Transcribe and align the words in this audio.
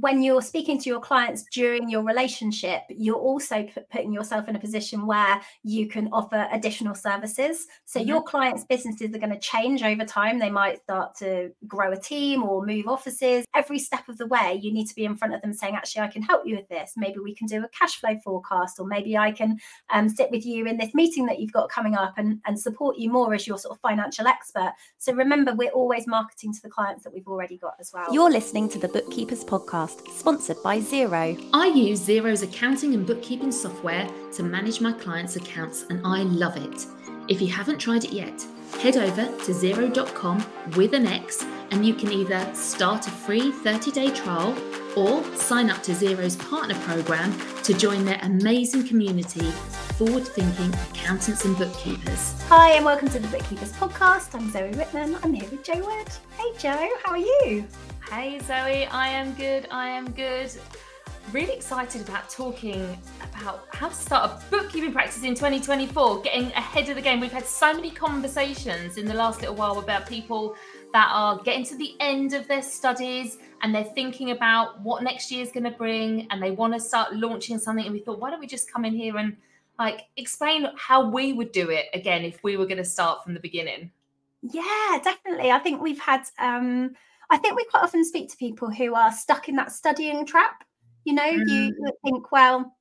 when 0.00 0.22
you're 0.22 0.42
speaking 0.42 0.78
to 0.78 0.90
your 0.90 1.00
clients 1.00 1.44
during 1.52 1.88
your 1.88 2.02
relationship, 2.02 2.82
you're 2.88 3.16
also 3.16 3.66
putting 3.90 4.12
yourself 4.12 4.46
in 4.48 4.56
a 4.56 4.58
position 4.58 5.06
where 5.06 5.40
you 5.62 5.88
can 5.88 6.08
offer 6.12 6.46
additional 6.52 6.94
services. 6.94 7.66
So 7.84 8.00
mm-hmm. 8.00 8.08
your 8.08 8.22
clients' 8.22 8.64
businesses 8.64 9.14
are 9.14 9.18
going 9.18 9.32
to 9.32 9.38
change 9.38 9.82
over 9.82 10.04
time. 10.04 10.38
They 10.38 10.50
might 10.50 10.82
start 10.82 11.14
to 11.16 11.50
grow 11.66 11.92
a 11.92 11.96
team 11.98 12.42
or 12.42 12.66
move 12.66 12.88
offices. 12.88 13.46
Every 13.54 13.78
step 13.78 14.08
of 14.08 14.18
the 14.18 14.26
way, 14.26 14.60
you 14.62 14.72
need 14.72 14.86
to 14.86 14.94
be 14.94 15.04
in 15.04 15.16
front 15.16 15.34
of 15.34 15.40
them 15.40 15.54
saying, 15.54 15.74
actually, 15.74 16.02
I 16.02 16.08
can 16.08 16.22
help 16.22 16.42
you 16.46 16.56
with 16.56 16.68
this. 16.68 16.92
Maybe 16.96 17.20
we 17.20 17.34
can 17.34 17.46
do 17.46 17.64
a 17.64 17.68
cash 17.68 17.98
flow 18.00 18.18
forecast, 18.22 18.78
or 18.78 18.86
maybe 18.86 19.16
I 19.16 19.32
can 19.32 19.58
um, 19.90 20.08
sit 20.08 20.30
with 20.30 20.44
you 20.44 20.66
in 20.66 20.76
this 20.76 20.94
meeting 20.94 21.24
that 21.26 21.40
you've 21.40 21.52
got 21.52 21.70
coming 21.70 21.94
up 21.94 22.14
and, 22.18 22.40
and 22.46 22.58
support 22.58 22.98
you 22.98 23.10
more 23.10 23.32
as 23.32 23.46
your 23.46 23.58
sort 23.58 23.74
of 23.74 23.80
financial 23.80 24.26
expert. 24.26 24.72
So 24.98 25.14
remember, 25.14 25.54
we're 25.54 25.70
always 25.70 26.06
marketing 26.06 26.52
to 26.52 26.60
the 26.62 26.68
clients 26.68 27.04
that 27.04 27.14
we've 27.14 27.28
already 27.28 27.56
got 27.56 27.74
as 27.80 27.92
well. 27.94 28.12
You're 28.12 28.30
listening 28.30 28.68
to 28.70 28.78
the 28.78 28.88
Bookkeepers 28.88 29.44
Podcast, 29.44 29.85
sponsored 29.88 30.62
by 30.62 30.78
Xero. 30.80 31.38
I 31.52 31.66
use 31.66 32.06
Xero's 32.06 32.42
accounting 32.42 32.94
and 32.94 33.06
bookkeeping 33.06 33.52
software 33.52 34.08
to 34.34 34.42
manage 34.42 34.80
my 34.80 34.92
clients' 34.92 35.36
accounts, 35.36 35.84
and 35.90 36.00
I 36.06 36.22
love 36.22 36.56
it. 36.56 36.86
If 37.28 37.40
you 37.40 37.48
haven't 37.48 37.78
tried 37.78 38.04
it 38.04 38.12
yet, 38.12 38.44
head 38.80 38.96
over 38.96 39.24
to 39.24 39.52
Xero.com 39.52 40.44
with 40.76 40.94
an 40.94 41.06
X, 41.06 41.44
and 41.70 41.84
you 41.84 41.94
can 41.94 42.12
either 42.12 42.54
start 42.54 43.06
a 43.06 43.10
free 43.10 43.50
30 43.50 43.90
day 43.90 44.10
trial 44.10 44.56
or 44.96 45.22
sign 45.36 45.70
up 45.70 45.82
to 45.82 45.92
Xero's 45.92 46.36
partner 46.36 46.74
program 46.80 47.36
to 47.62 47.74
join 47.74 48.04
their 48.04 48.18
amazing 48.22 48.86
community 48.86 49.46
of 49.46 49.54
forward 49.96 50.26
thinking 50.26 50.72
accountants 50.90 51.44
and 51.44 51.56
bookkeepers. 51.56 52.42
Hi, 52.48 52.72
and 52.72 52.84
welcome 52.84 53.08
to 53.08 53.18
the 53.18 53.28
Bookkeepers 53.28 53.72
Podcast. 53.72 54.34
I'm 54.34 54.50
Zoe 54.50 54.74
Whitman. 54.74 55.16
I'm 55.22 55.32
here 55.32 55.48
with 55.50 55.64
Jo 55.64 55.74
Wood. 55.78 56.08
Hey, 56.38 56.52
Jo, 56.58 56.88
how 57.04 57.12
are 57.12 57.18
you? 57.18 57.64
Hey, 58.10 58.38
Zoe. 58.38 58.86
I 58.86 59.08
am 59.08 59.34
good. 59.34 59.66
I 59.68 59.88
am 59.88 60.12
good. 60.12 60.52
Really 61.32 61.54
excited 61.54 62.08
about 62.08 62.30
talking 62.30 62.96
about 63.20 63.66
how 63.72 63.88
to 63.88 63.94
start 63.94 64.30
a 64.30 64.50
bookkeeping 64.50 64.92
practice 64.92 65.24
in 65.24 65.34
2024, 65.34 66.22
getting 66.22 66.52
ahead 66.52 66.88
of 66.88 66.94
the 66.94 67.02
game. 67.02 67.18
We've 67.18 67.32
had 67.32 67.44
so 67.44 67.74
many 67.74 67.90
conversations 67.90 68.96
in 68.96 69.06
the 69.06 69.14
last 69.14 69.40
little 69.40 69.56
while 69.56 69.80
about 69.80 70.06
people 70.06 70.54
that 70.92 71.10
are 71.12 71.42
getting 71.42 71.64
to 71.64 71.76
the 71.76 71.96
end 71.98 72.32
of 72.32 72.46
their 72.46 72.62
studies 72.62 73.38
and 73.62 73.74
they're 73.74 73.82
thinking 73.82 74.30
about 74.30 74.80
what 74.82 75.02
next 75.02 75.32
year 75.32 75.42
is 75.42 75.50
going 75.50 75.64
to 75.64 75.72
bring 75.72 76.28
and 76.30 76.40
they 76.40 76.52
want 76.52 76.74
to 76.74 76.80
start 76.80 77.12
launching 77.12 77.58
something. 77.58 77.84
And 77.84 77.92
we 77.92 77.98
thought, 77.98 78.20
why 78.20 78.30
don't 78.30 78.38
we 78.40 78.46
just 78.46 78.72
come 78.72 78.84
in 78.84 78.94
here 78.94 79.16
and 79.16 79.36
like 79.80 80.02
explain 80.16 80.68
how 80.76 81.10
we 81.10 81.32
would 81.32 81.50
do 81.50 81.70
it 81.70 81.86
again 81.92 82.22
if 82.24 82.42
we 82.44 82.56
were 82.56 82.66
going 82.66 82.78
to 82.78 82.84
start 82.84 83.24
from 83.24 83.34
the 83.34 83.40
beginning 83.40 83.90
yeah 84.42 84.98
definitely 85.02 85.50
i 85.50 85.58
think 85.58 85.82
we've 85.82 86.00
had 86.00 86.22
um 86.38 86.94
i 87.30 87.36
think 87.36 87.56
we 87.56 87.64
quite 87.64 87.82
often 87.82 88.04
speak 88.04 88.30
to 88.30 88.36
people 88.36 88.70
who 88.70 88.94
are 88.94 89.12
stuck 89.12 89.48
in 89.48 89.56
that 89.56 89.72
studying 89.72 90.24
trap 90.26 90.64
you 91.04 91.12
know 91.12 91.22
mm. 91.22 91.48
you 91.48 91.72
think 92.04 92.32
well 92.32 92.74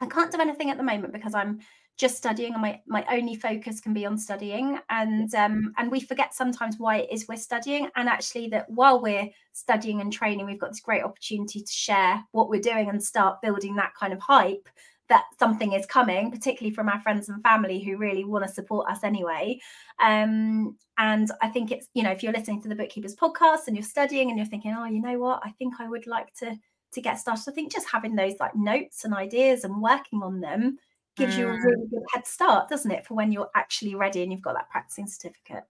i 0.00 0.06
can't 0.06 0.32
do 0.32 0.40
anything 0.40 0.70
at 0.70 0.76
the 0.76 0.82
moment 0.82 1.12
because 1.12 1.34
i'm 1.34 1.58
just 1.98 2.16
studying 2.16 2.52
and 2.52 2.62
my 2.62 2.80
my 2.86 3.04
only 3.10 3.34
focus 3.34 3.80
can 3.80 3.92
be 3.92 4.06
on 4.06 4.16
studying 4.16 4.78
and 4.88 5.34
um 5.34 5.74
and 5.76 5.90
we 5.90 5.98
forget 5.98 6.32
sometimes 6.32 6.76
why 6.78 6.98
it 6.98 7.12
is 7.12 7.26
we're 7.28 7.36
studying 7.36 7.88
and 7.96 8.08
actually 8.08 8.48
that 8.48 8.70
while 8.70 9.02
we're 9.02 9.28
studying 9.52 10.00
and 10.00 10.12
training 10.12 10.46
we've 10.46 10.60
got 10.60 10.70
this 10.70 10.80
great 10.80 11.02
opportunity 11.02 11.60
to 11.60 11.72
share 11.72 12.22
what 12.30 12.48
we're 12.48 12.60
doing 12.60 12.88
and 12.88 13.02
start 13.02 13.42
building 13.42 13.74
that 13.74 13.92
kind 13.98 14.12
of 14.12 14.20
hype 14.20 14.68
that 15.08 15.24
something 15.38 15.72
is 15.72 15.86
coming, 15.86 16.30
particularly 16.30 16.74
from 16.74 16.88
our 16.88 17.00
friends 17.00 17.28
and 17.28 17.42
family 17.42 17.80
who 17.82 17.96
really 17.96 18.24
want 18.24 18.46
to 18.46 18.52
support 18.52 18.90
us 18.90 19.02
anyway. 19.02 19.58
Um, 20.00 20.76
and 20.98 21.30
I 21.40 21.48
think 21.48 21.70
it's, 21.70 21.88
you 21.94 22.02
know, 22.02 22.10
if 22.10 22.22
you're 22.22 22.32
listening 22.32 22.62
to 22.62 22.68
the 22.68 22.74
Bookkeepers 22.74 23.16
podcast 23.16 23.66
and 23.66 23.76
you're 23.76 23.84
studying 23.84 24.28
and 24.28 24.38
you're 24.38 24.46
thinking, 24.46 24.74
oh, 24.76 24.84
you 24.84 25.00
know 25.00 25.18
what, 25.18 25.40
I 25.44 25.50
think 25.52 25.74
I 25.80 25.88
would 25.88 26.06
like 26.06 26.34
to 26.36 26.56
to 26.92 27.00
get 27.02 27.18
started. 27.18 27.50
I 27.50 27.52
think 27.52 27.70
just 27.70 27.88
having 27.90 28.14
those 28.14 28.34
like 28.40 28.56
notes 28.56 29.04
and 29.04 29.12
ideas 29.12 29.64
and 29.64 29.82
working 29.82 30.22
on 30.22 30.40
them 30.40 30.78
gives 31.16 31.34
mm. 31.34 31.40
you 31.40 31.48
a 31.48 31.52
mm. 31.52 31.62
really 31.62 31.86
good 31.90 32.02
head 32.14 32.26
start, 32.26 32.68
doesn't 32.68 32.90
it, 32.90 33.04
for 33.04 33.14
when 33.14 33.30
you're 33.30 33.50
actually 33.54 33.94
ready 33.94 34.22
and 34.22 34.32
you've 34.32 34.40
got 34.40 34.54
that 34.54 34.70
practicing 34.70 35.06
certificate. 35.06 35.64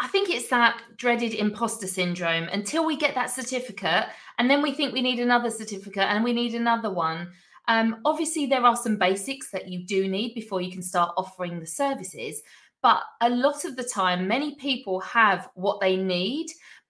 I 0.00 0.08
think 0.08 0.30
it's 0.30 0.48
that 0.48 0.80
dreaded 0.96 1.34
imposter 1.34 1.86
syndrome 1.86 2.44
until 2.44 2.86
we 2.86 2.96
get 2.96 3.14
that 3.16 3.30
certificate, 3.30 4.06
and 4.38 4.50
then 4.50 4.62
we 4.62 4.72
think 4.72 4.94
we 4.94 5.02
need 5.02 5.18
another 5.18 5.50
certificate 5.50 6.04
and 6.04 6.24
we 6.24 6.32
need 6.32 6.54
another 6.54 6.90
one. 6.90 7.32
Um, 7.68 8.00
obviously, 8.04 8.46
there 8.46 8.64
are 8.64 8.76
some 8.76 8.96
basics 8.96 9.50
that 9.50 9.68
you 9.68 9.84
do 9.84 10.08
need 10.08 10.34
before 10.34 10.60
you 10.60 10.72
can 10.72 10.82
start 10.82 11.12
offering 11.16 11.60
the 11.60 11.66
services. 11.66 12.42
But 12.82 13.02
a 13.20 13.28
lot 13.28 13.64
of 13.64 13.76
the 13.76 13.84
time, 13.84 14.26
many 14.26 14.54
people 14.54 15.00
have 15.00 15.48
what 15.54 15.80
they 15.80 15.96
need, 15.96 16.46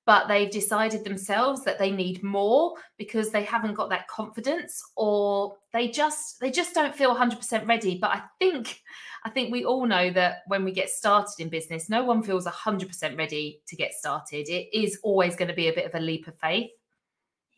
but 0.08 0.26
they've 0.26 0.50
decided 0.50 1.04
themselves 1.04 1.64
that 1.64 1.78
they 1.78 1.90
need 1.90 2.22
more 2.22 2.74
because 2.96 3.30
they 3.30 3.42
haven't 3.42 3.74
got 3.74 3.90
that 3.90 4.08
confidence 4.08 4.82
or 4.96 5.54
they 5.74 5.88
just 5.88 6.40
they 6.40 6.50
just 6.50 6.74
don't 6.74 6.94
feel 6.94 7.14
100% 7.14 7.68
ready 7.68 7.98
but 7.98 8.10
i 8.10 8.22
think 8.38 8.80
i 9.24 9.28
think 9.28 9.52
we 9.52 9.66
all 9.66 9.84
know 9.84 10.10
that 10.10 10.38
when 10.46 10.64
we 10.64 10.72
get 10.72 10.88
started 10.88 11.34
in 11.38 11.50
business 11.50 11.90
no 11.90 12.02
one 12.02 12.22
feels 12.22 12.46
100% 12.46 13.18
ready 13.18 13.60
to 13.66 13.76
get 13.76 13.92
started 13.92 14.48
it 14.48 14.74
is 14.74 14.98
always 15.02 15.36
going 15.36 15.48
to 15.48 15.54
be 15.54 15.68
a 15.68 15.74
bit 15.74 15.84
of 15.84 15.94
a 15.94 16.00
leap 16.02 16.26
of 16.26 16.34
faith 16.38 16.70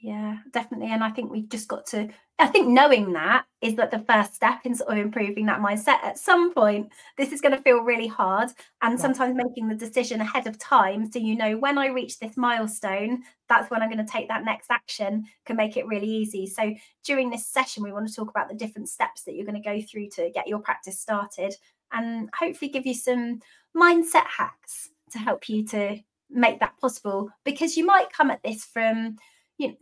yeah, 0.02 0.38
definitely. 0.52 0.90
And 0.90 1.04
I 1.04 1.10
think 1.10 1.30
we've 1.30 1.48
just 1.48 1.68
got 1.68 1.84
to, 1.88 2.08
I 2.38 2.46
think 2.46 2.68
knowing 2.68 3.12
that 3.12 3.44
is 3.60 3.74
that 3.76 3.90
the 3.90 3.98
first 3.98 4.34
step 4.34 4.60
in 4.64 4.74
sort 4.74 4.92
of 4.92 4.98
improving 4.98 5.44
that 5.46 5.60
mindset. 5.60 6.02
At 6.02 6.18
some 6.18 6.54
point, 6.54 6.90
this 7.18 7.32
is 7.32 7.42
going 7.42 7.54
to 7.54 7.62
feel 7.62 7.82
really 7.82 8.06
hard. 8.06 8.50
And 8.80 8.98
sometimes 8.98 9.36
making 9.36 9.68
the 9.68 9.74
decision 9.74 10.22
ahead 10.22 10.46
of 10.46 10.58
time 10.58 11.12
so 11.12 11.18
you 11.18 11.36
know 11.36 11.58
when 11.58 11.76
I 11.76 11.88
reach 11.88 12.18
this 12.18 12.38
milestone, 12.38 13.24
that's 13.48 13.70
when 13.70 13.82
I'm 13.82 13.90
going 13.90 14.04
to 14.04 14.10
take 14.10 14.28
that 14.28 14.44
next 14.44 14.70
action 14.70 15.26
can 15.44 15.56
make 15.56 15.76
it 15.76 15.86
really 15.86 16.08
easy. 16.08 16.46
So 16.46 16.74
during 17.04 17.28
this 17.28 17.46
session, 17.46 17.82
we 17.82 17.92
want 17.92 18.08
to 18.08 18.14
talk 18.14 18.30
about 18.30 18.48
the 18.48 18.54
different 18.54 18.88
steps 18.88 19.24
that 19.24 19.34
you're 19.34 19.46
going 19.46 19.62
to 19.62 19.68
go 19.68 19.82
through 19.82 20.08
to 20.10 20.30
get 20.30 20.48
your 20.48 20.60
practice 20.60 20.98
started 20.98 21.54
and 21.92 22.30
hopefully 22.38 22.70
give 22.70 22.86
you 22.86 22.94
some 22.94 23.40
mindset 23.76 24.26
hacks 24.26 24.88
to 25.10 25.18
help 25.18 25.48
you 25.50 25.66
to 25.66 25.98
make 26.30 26.60
that 26.60 26.78
possible 26.78 27.28
because 27.44 27.76
you 27.76 27.84
might 27.84 28.12
come 28.12 28.30
at 28.30 28.42
this 28.42 28.64
from 28.64 29.16
you 29.60 29.68
know, 29.68 29.74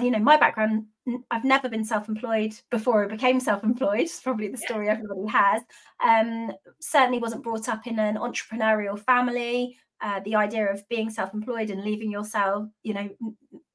you 0.00 0.10
know, 0.10 0.18
my 0.18 0.36
background, 0.36 0.86
I've 1.30 1.44
never 1.44 1.68
been 1.68 1.84
self-employed 1.84 2.54
before 2.70 3.04
I 3.04 3.08
became 3.08 3.40
self-employed. 3.40 4.00
It's 4.00 4.20
probably 4.20 4.48
the 4.48 4.56
story 4.56 4.86
yeah. 4.86 4.92
everybody 4.92 5.26
has. 5.28 5.62
Um, 6.04 6.52
certainly 6.80 7.18
wasn't 7.18 7.42
brought 7.42 7.68
up 7.68 7.86
in 7.86 7.98
an 7.98 8.16
entrepreneurial 8.16 8.98
family. 8.98 9.76
Uh, 10.00 10.20
the 10.24 10.36
idea 10.36 10.70
of 10.72 10.88
being 10.88 11.10
self-employed 11.10 11.70
and 11.70 11.82
leaving 11.82 12.10
yourself, 12.10 12.68
you 12.82 12.94
know, 12.94 13.08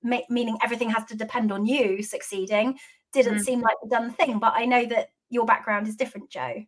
m- 0.05 0.21
meaning 0.29 0.57
everything 0.63 0.89
has 0.89 1.03
to 1.05 1.17
depend 1.17 1.51
on 1.51 1.65
you 1.65 2.01
succeeding, 2.01 2.77
didn't 3.11 3.39
mm. 3.39 3.41
seem 3.41 3.61
like 3.61 3.75
the 3.83 3.89
done 3.89 4.11
thing. 4.11 4.39
But 4.39 4.53
I 4.55 4.65
know 4.65 4.85
that 4.85 5.09
your 5.29 5.45
background 5.45 5.87
is 5.87 5.95
different, 5.95 6.29
Jo. 6.29 6.63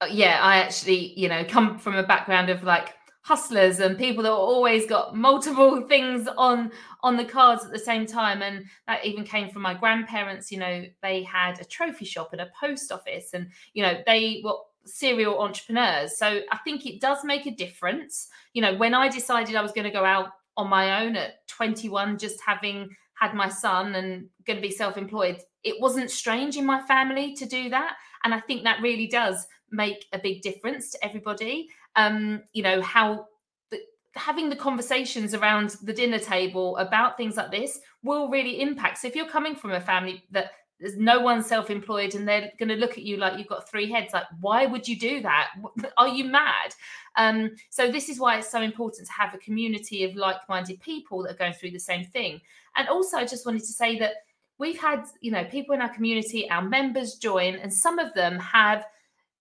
Uh, 0.00 0.06
yeah, 0.10 0.38
I 0.40 0.58
actually, 0.58 1.18
you 1.18 1.28
know, 1.28 1.44
come 1.44 1.78
from 1.78 1.96
a 1.96 2.02
background 2.02 2.48
of 2.48 2.62
like 2.62 2.94
hustlers 3.22 3.80
and 3.80 3.98
people 3.98 4.22
that 4.22 4.32
always 4.32 4.86
got 4.86 5.14
multiple 5.14 5.82
things 5.88 6.28
on 6.36 6.70
on 7.02 7.16
the 7.16 7.24
cards 7.24 7.64
at 7.64 7.72
the 7.72 7.78
same 7.78 8.06
time. 8.06 8.42
And 8.42 8.64
that 8.86 9.04
even 9.04 9.24
came 9.24 9.50
from 9.50 9.62
my 9.62 9.74
grandparents 9.74 10.50
you 10.50 10.58
know 10.58 10.84
they 11.02 11.22
had 11.22 11.60
a 11.60 11.64
trophy 11.64 12.04
shop 12.04 12.30
and 12.32 12.40
a 12.40 12.50
post 12.58 12.90
office 12.92 13.30
and 13.34 13.48
you 13.74 13.82
know 13.82 13.98
they 14.06 14.40
were 14.44 14.56
serial 14.84 15.40
entrepreneurs. 15.40 16.16
So 16.16 16.40
i 16.50 16.58
think 16.64 16.86
it 16.86 17.00
does 17.00 17.24
make 17.24 17.46
a 17.46 17.50
difference. 17.50 18.28
You 18.54 18.62
know 18.62 18.74
when 18.76 18.94
i 18.94 19.08
decided 19.08 19.56
i 19.56 19.62
was 19.62 19.72
going 19.72 19.84
to 19.84 19.90
go 19.90 20.04
out 20.04 20.30
on 20.56 20.68
my 20.68 21.04
own 21.04 21.16
at 21.16 21.46
21 21.48 22.18
just 22.18 22.40
having 22.44 22.94
had 23.14 23.34
my 23.34 23.48
son 23.48 23.94
and 23.94 24.28
going 24.46 24.56
to 24.56 24.62
be 24.62 24.70
self-employed 24.70 25.40
it 25.62 25.78
wasn't 25.78 26.10
strange 26.10 26.56
in 26.56 26.64
my 26.64 26.80
family 26.86 27.34
to 27.34 27.46
do 27.46 27.68
that. 27.68 27.96
And 28.24 28.34
i 28.34 28.40
think 28.40 28.64
that 28.64 28.82
really 28.82 29.06
does 29.06 29.46
make 29.70 30.06
a 30.12 30.18
big 30.18 30.42
difference 30.42 30.90
to 30.90 31.04
everybody 31.04 31.68
um, 31.96 32.42
you 32.52 32.62
know, 32.62 32.80
how 32.82 33.26
the, 33.70 33.78
having 34.14 34.48
the 34.48 34.56
conversations 34.56 35.34
around 35.34 35.76
the 35.82 35.92
dinner 35.92 36.18
table 36.18 36.76
about 36.78 37.16
things 37.16 37.36
like 37.36 37.50
this 37.50 37.80
will 38.02 38.28
really 38.28 38.60
impact. 38.60 38.98
So 38.98 39.08
if 39.08 39.16
you're 39.16 39.28
coming 39.28 39.54
from 39.54 39.72
a 39.72 39.80
family 39.80 40.24
that 40.30 40.52
there's 40.80 40.96
no 40.96 41.20
one 41.20 41.42
self-employed 41.42 42.14
and 42.14 42.26
they're 42.26 42.50
going 42.58 42.70
to 42.70 42.76
look 42.76 42.92
at 42.92 43.02
you 43.02 43.18
like 43.18 43.38
you've 43.38 43.48
got 43.48 43.68
three 43.68 43.90
heads 43.90 44.14
like 44.14 44.24
why 44.40 44.64
would 44.64 44.88
you 44.88 44.98
do 44.98 45.20
that? 45.22 45.48
Are 45.98 46.08
you 46.08 46.24
mad? 46.24 46.74
Um, 47.16 47.50
so 47.68 47.90
this 47.90 48.08
is 48.08 48.18
why 48.18 48.38
it's 48.38 48.50
so 48.50 48.62
important 48.62 49.06
to 49.06 49.12
have 49.12 49.34
a 49.34 49.38
community 49.38 50.04
of 50.04 50.16
like-minded 50.16 50.80
people 50.80 51.22
that 51.22 51.32
are 51.32 51.36
going 51.36 51.52
through 51.52 51.72
the 51.72 51.78
same 51.78 52.04
thing. 52.04 52.40
And 52.76 52.88
also 52.88 53.18
i 53.18 53.26
just 53.26 53.44
wanted 53.44 53.60
to 53.60 53.72
say 53.72 53.98
that 53.98 54.14
we've 54.58 54.78
had 54.78 55.04
you 55.20 55.32
know 55.32 55.44
people 55.44 55.74
in 55.74 55.80
our 55.80 55.88
community 55.88 56.48
our 56.50 56.62
members 56.62 57.16
join 57.16 57.56
and 57.56 57.72
some 57.72 57.98
of 57.98 58.14
them 58.14 58.38
have 58.38 58.86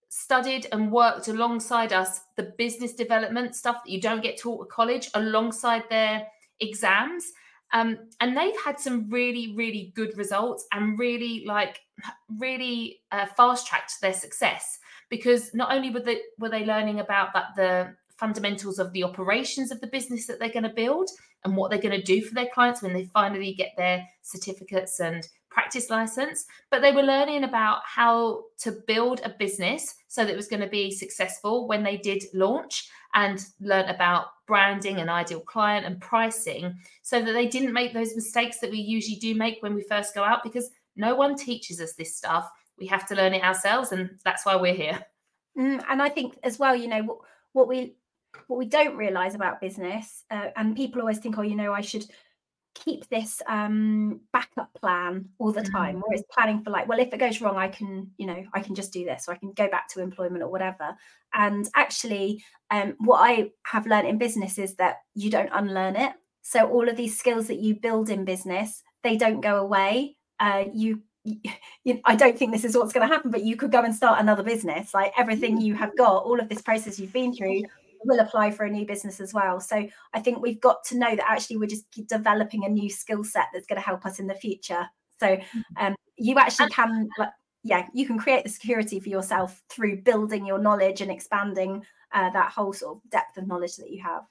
studied 0.09 0.67
and 0.71 0.91
worked 0.91 1.27
alongside 1.27 1.93
us 1.93 2.21
the 2.35 2.51
business 2.57 2.93
development 2.93 3.55
stuff 3.55 3.77
that 3.85 3.91
you 3.91 4.01
don't 4.01 4.23
get 4.23 4.39
taught 4.39 4.65
at 4.65 4.69
college 4.69 5.09
alongside 5.13 5.83
their 5.89 6.27
exams. 6.59 7.31
Um, 7.71 7.99
and 8.19 8.35
they've 8.35 8.59
had 8.65 8.79
some 8.79 9.07
really, 9.09 9.53
really 9.55 9.93
good 9.95 10.17
results 10.17 10.65
and 10.71 10.97
really 10.97 11.43
like 11.45 11.79
really 12.37 13.01
uh, 13.11 13.27
fast 13.37 13.67
tracked 13.67 14.01
their 14.01 14.13
success 14.13 14.79
because 15.09 15.53
not 15.53 15.71
only 15.71 15.91
were 15.91 15.99
they 15.99 16.21
were 16.39 16.49
they 16.49 16.65
learning 16.65 16.99
about 16.99 17.33
that 17.33 17.55
the 17.55 17.95
fundamentals 18.17 18.79
of 18.79 18.91
the 18.93 19.03
operations 19.03 19.71
of 19.71 19.79
the 19.81 19.87
business 19.87 20.27
that 20.27 20.39
they're 20.39 20.49
going 20.49 20.63
to 20.63 20.69
build 20.69 21.09
and 21.45 21.55
what 21.55 21.69
they're 21.69 21.79
going 21.79 21.97
to 21.97 22.01
do 22.01 22.21
for 22.21 22.33
their 22.33 22.49
clients 22.53 22.81
when 22.81 22.93
they 22.93 23.05
finally 23.05 23.53
get 23.53 23.71
their 23.77 24.05
certificates 24.21 24.99
and 24.99 25.27
practice 25.69 25.89
license. 25.91 26.45
But 26.71 26.81
they 26.81 26.91
were 26.91 27.03
learning 27.03 27.43
about 27.43 27.81
how 27.85 28.45
to 28.59 28.71
build 28.87 29.21
a 29.23 29.29
business 29.29 29.95
so 30.07 30.23
that 30.23 30.31
it 30.31 30.35
was 30.35 30.47
going 30.47 30.61
to 30.61 30.67
be 30.67 30.91
successful 30.91 31.67
when 31.67 31.83
they 31.83 31.97
did 31.97 32.23
launch 32.33 32.89
and 33.13 33.43
learn 33.59 33.87
about 33.89 34.27
branding 34.47 34.97
and 34.97 35.09
ideal 35.09 35.41
client 35.41 35.85
and 35.85 36.01
pricing 36.01 36.75
so 37.03 37.21
that 37.21 37.33
they 37.33 37.47
didn't 37.47 37.73
make 37.73 37.93
those 37.93 38.15
mistakes 38.15 38.59
that 38.59 38.71
we 38.71 38.79
usually 38.79 39.17
do 39.17 39.35
make 39.35 39.61
when 39.61 39.75
we 39.75 39.83
first 39.83 40.15
go 40.15 40.23
out 40.23 40.43
because 40.43 40.71
no 40.95 41.13
one 41.13 41.35
teaches 41.35 41.79
us 41.79 41.93
this 41.93 42.15
stuff. 42.15 42.49
We 42.79 42.87
have 42.87 43.07
to 43.07 43.15
learn 43.15 43.33
it 43.33 43.43
ourselves, 43.43 43.91
and 43.91 44.09
that's 44.23 44.45
why 44.45 44.55
we're 44.55 44.73
here. 44.73 44.99
Mm, 45.57 45.83
and 45.89 46.01
I 46.01 46.09
think 46.09 46.37
as 46.43 46.57
well, 46.57 46.75
you 46.75 46.87
know, 46.87 47.03
what, 47.03 47.17
what 47.53 47.67
we 47.67 47.95
what 48.47 48.57
we 48.57 48.65
don't 48.65 48.95
realize 48.95 49.35
about 49.35 49.59
business, 49.59 50.23
uh, 50.31 50.49
and 50.55 50.75
people 50.75 51.01
always 51.01 51.17
think, 51.17 51.37
oh, 51.37 51.41
you 51.41 51.55
know, 51.55 51.73
I 51.73 51.81
should 51.81 52.05
keep 52.75 53.07
this 53.09 53.41
um 53.47 54.19
backup 54.31 54.73
plan 54.73 55.25
all 55.37 55.51
the 55.51 55.61
time 55.61 55.95
mm-hmm. 55.95 56.01
where 56.07 56.13
it's 56.13 56.23
planning 56.31 56.63
for 56.63 56.69
like 56.69 56.87
well 56.87 56.99
if 56.99 57.13
it 57.13 57.19
goes 57.19 57.41
wrong 57.41 57.57
i 57.57 57.67
can 57.67 58.09
you 58.17 58.25
know 58.25 58.43
i 58.53 58.61
can 58.61 58.75
just 58.75 58.93
do 58.93 59.03
this 59.03 59.25
or 59.27 59.33
i 59.33 59.37
can 59.37 59.51
go 59.53 59.67
back 59.69 59.87
to 59.87 60.01
employment 60.01 60.43
or 60.43 60.49
whatever 60.49 60.95
and 61.33 61.67
actually 61.75 62.43
um 62.71 62.95
what 62.99 63.17
i 63.17 63.49
have 63.65 63.87
learned 63.87 64.07
in 64.07 64.17
business 64.17 64.57
is 64.57 64.75
that 64.75 64.97
you 65.15 65.29
don't 65.29 65.49
unlearn 65.53 65.95
it 65.95 66.13
so 66.41 66.69
all 66.69 66.87
of 66.87 66.95
these 66.95 67.17
skills 67.17 67.47
that 67.47 67.59
you 67.59 67.75
build 67.75 68.09
in 68.09 68.23
business 68.23 68.83
they 69.03 69.17
don't 69.17 69.41
go 69.41 69.57
away 69.57 70.15
uh 70.39 70.63
you 70.73 71.01
you, 71.83 71.99
I 72.05 72.15
don't 72.15 72.37
think 72.37 72.51
this 72.51 72.63
is 72.63 72.75
what's 72.75 72.93
going 72.93 73.07
to 73.07 73.13
happen, 73.13 73.31
but 73.31 73.43
you 73.43 73.55
could 73.55 73.71
go 73.71 73.83
and 73.83 73.93
start 73.93 74.19
another 74.19 74.43
business. 74.43 74.93
Like 74.93 75.11
everything 75.17 75.59
you 75.59 75.75
have 75.75 75.95
got, 75.97 76.23
all 76.23 76.39
of 76.39 76.49
this 76.49 76.61
process 76.61 76.99
you've 76.99 77.13
been 77.13 77.33
through, 77.33 77.63
will 78.03 78.19
apply 78.19 78.51
for 78.51 78.65
a 78.65 78.69
new 78.69 78.85
business 78.85 79.19
as 79.19 79.33
well. 79.33 79.59
So 79.59 79.87
I 80.13 80.19
think 80.19 80.41
we've 80.41 80.61
got 80.61 80.83
to 80.85 80.97
know 80.97 81.15
that 81.15 81.29
actually 81.29 81.57
we're 81.57 81.67
just 81.67 81.85
developing 82.07 82.65
a 82.65 82.69
new 82.69 82.89
skill 82.89 83.23
set 83.23 83.47
that's 83.53 83.67
going 83.67 83.79
to 83.79 83.85
help 83.85 84.05
us 84.05 84.19
in 84.19 84.27
the 84.27 84.35
future. 84.35 84.87
So 85.19 85.27
mm-hmm. 85.27 85.59
um, 85.77 85.95
you 86.15 86.37
actually 86.37 86.69
can, 86.69 87.09
like, 87.17 87.29
yeah, 87.63 87.87
you 87.93 88.05
can 88.05 88.17
create 88.17 88.43
the 88.43 88.49
security 88.49 88.99
for 88.99 89.09
yourself 89.09 89.61
through 89.69 90.01
building 90.01 90.45
your 90.45 90.59
knowledge 90.59 91.01
and 91.01 91.11
expanding 91.11 91.83
uh, 92.13 92.29
that 92.31 92.51
whole 92.51 92.73
sort 92.73 92.97
of 92.97 93.09
depth 93.09 93.37
of 93.37 93.47
knowledge 93.47 93.75
that 93.77 93.89
you 93.89 94.01
have. 94.01 94.23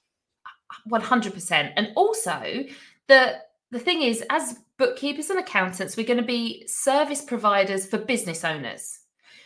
100%. 0.90 1.72
And 1.76 1.92
also 1.96 2.64
the 3.08 3.38
the 3.70 3.78
thing 3.78 4.02
is 4.02 4.22
as 4.30 4.60
bookkeepers 4.78 5.30
and 5.30 5.38
accountants 5.38 5.96
we're 5.96 6.06
going 6.06 6.18
to 6.18 6.22
be 6.22 6.66
service 6.66 7.22
providers 7.22 7.86
for 7.86 7.98
business 7.98 8.44
owners 8.44 9.00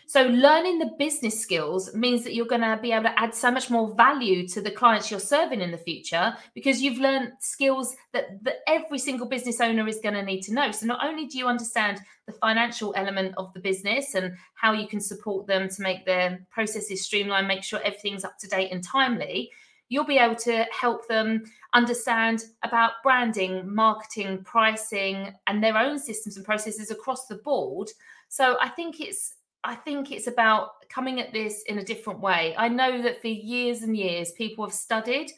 so, 0.07 0.27
learning 0.27 0.79
the 0.79 0.91
business 0.99 1.41
skills 1.41 1.95
means 1.95 2.25
that 2.25 2.35
you're 2.35 2.47
going 2.47 2.61
to 2.61 2.79
be 2.81 2.93
able 2.93 3.05
to 3.05 3.21
add 3.21 3.35
so 3.35 3.51
much 3.51 3.71
more 3.71 3.95
value 3.95 4.47
to 4.49 4.61
the 4.61 4.71
clients 4.71 5.11
you're 5.11 5.21
serving 5.21 5.61
in 5.61 5.71
the 5.71 5.79
future 5.79 6.35
because 6.55 6.83
you've 6.83 6.99
learned 6.99 7.33
skills 7.41 7.95
that, 8.13 8.43
that 8.45 8.57
every 8.67 8.99
single 8.99 9.27
business 9.27 9.61
owner 9.61 9.87
is 9.87 10.01
going 10.03 10.15
to 10.15 10.23
need 10.23 10.43
to 10.43 10.55
know. 10.55 10.71
So, 10.73 10.87
not 10.87 11.05
only 11.05 11.27
do 11.27 11.39
you 11.39 11.47
understand 11.47 12.01
the 12.27 12.33
financial 12.33 12.93
element 12.97 13.35
of 13.37 13.53
the 13.55 13.61
business 13.61 14.15
and 14.15 14.35
how 14.55 14.73
you 14.73 14.87
can 14.87 15.01
support 15.01 15.47
them 15.47 15.69
to 15.69 15.83
make 15.83 16.05
their 16.05 16.45
processes 16.51 17.05
streamlined, 17.05 17.49
make 17.49 17.63
sure 17.63 17.81
everything's 17.81 18.25
up 18.25 18.39
to 18.39 18.49
date 18.49 18.73
and 18.73 18.85
timely, 18.85 19.51
you'll 19.89 20.05
be 20.05 20.19
able 20.19 20.37
to 20.37 20.67
help 20.79 21.07
them 21.07 21.45
understand 21.75 22.45
about 22.65 22.93
branding, 23.03 23.73
marketing, 23.73 24.43
pricing, 24.45 25.33
and 25.47 25.63
their 25.63 25.77
own 25.77 25.99
systems 25.99 26.37
and 26.37 26.45
processes 26.45 26.91
across 26.91 27.27
the 27.27 27.37
board. 27.37 27.89
So, 28.29 28.57
I 28.61 28.69
think 28.69 29.01
it's 29.01 29.35
I 29.65 29.75
think 29.77 30.11
it's 30.11 30.27
about 30.27 30.89
coming 30.89 31.21
at 31.21 31.33
this 31.33 31.63
in 31.69 31.79
a 31.79 31.85
different 31.85 32.21
way. 32.21 32.55
I 32.59 32.69
know 32.69 33.01
that 33.03 33.21
for 33.21 33.29
years 33.29 33.83
and 33.83 33.97
years, 33.97 34.33
people 34.33 34.65
have 34.65 34.75
studied 34.75 35.31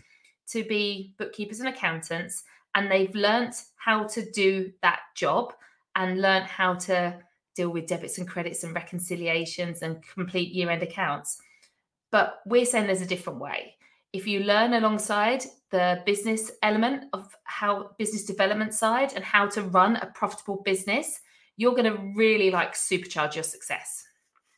to 0.49 0.65
be 0.65 1.15
bookkeepers 1.19 1.61
and 1.61 1.69
accountants, 1.69 2.43
and 2.75 2.91
they've 2.91 3.15
learnt 3.15 3.55
how 3.77 4.05
to 4.05 4.31
do 4.33 4.73
that 4.83 5.01
job 5.15 5.53
and 5.97 6.21
learnt 6.21 6.47
how 6.47 6.75
to 6.75 7.19
deal 7.55 7.71
with 7.71 7.87
debits 7.87 8.19
and 8.19 8.29
credits 8.29 8.65
and 8.65 8.75
reconciliations 8.75 9.83
and 9.83 10.03
complete 10.03 10.53
year 10.53 10.71
end 10.71 10.83
accounts. 10.83 11.41
But 12.11 12.41
we're 12.47 12.67
saying 12.67 12.87
there's 12.87 13.01
a 13.01 13.07
different 13.07 13.41
way. 13.41 13.77
If 14.13 14.27
you 14.27 14.41
learn 14.41 14.75
alongside 14.75 15.45
the 15.71 16.03
business 16.07 16.51
element 16.63 17.05
of 17.13 17.35
how 17.45 17.91
business 17.99 18.25
development 18.25 18.73
side 18.75 19.13
and 19.15 19.25
how 19.25 19.49
to 19.49 19.63
run 19.63 19.97
a 19.97 20.07
profitable 20.07 20.63
business, 20.65 21.21
you're 21.57 21.75
going 21.75 21.93
to 21.93 22.13
really 22.17 22.51
like 22.51 22.75
supercharge 22.75 23.35
your 23.35 23.45
success. 23.45 24.05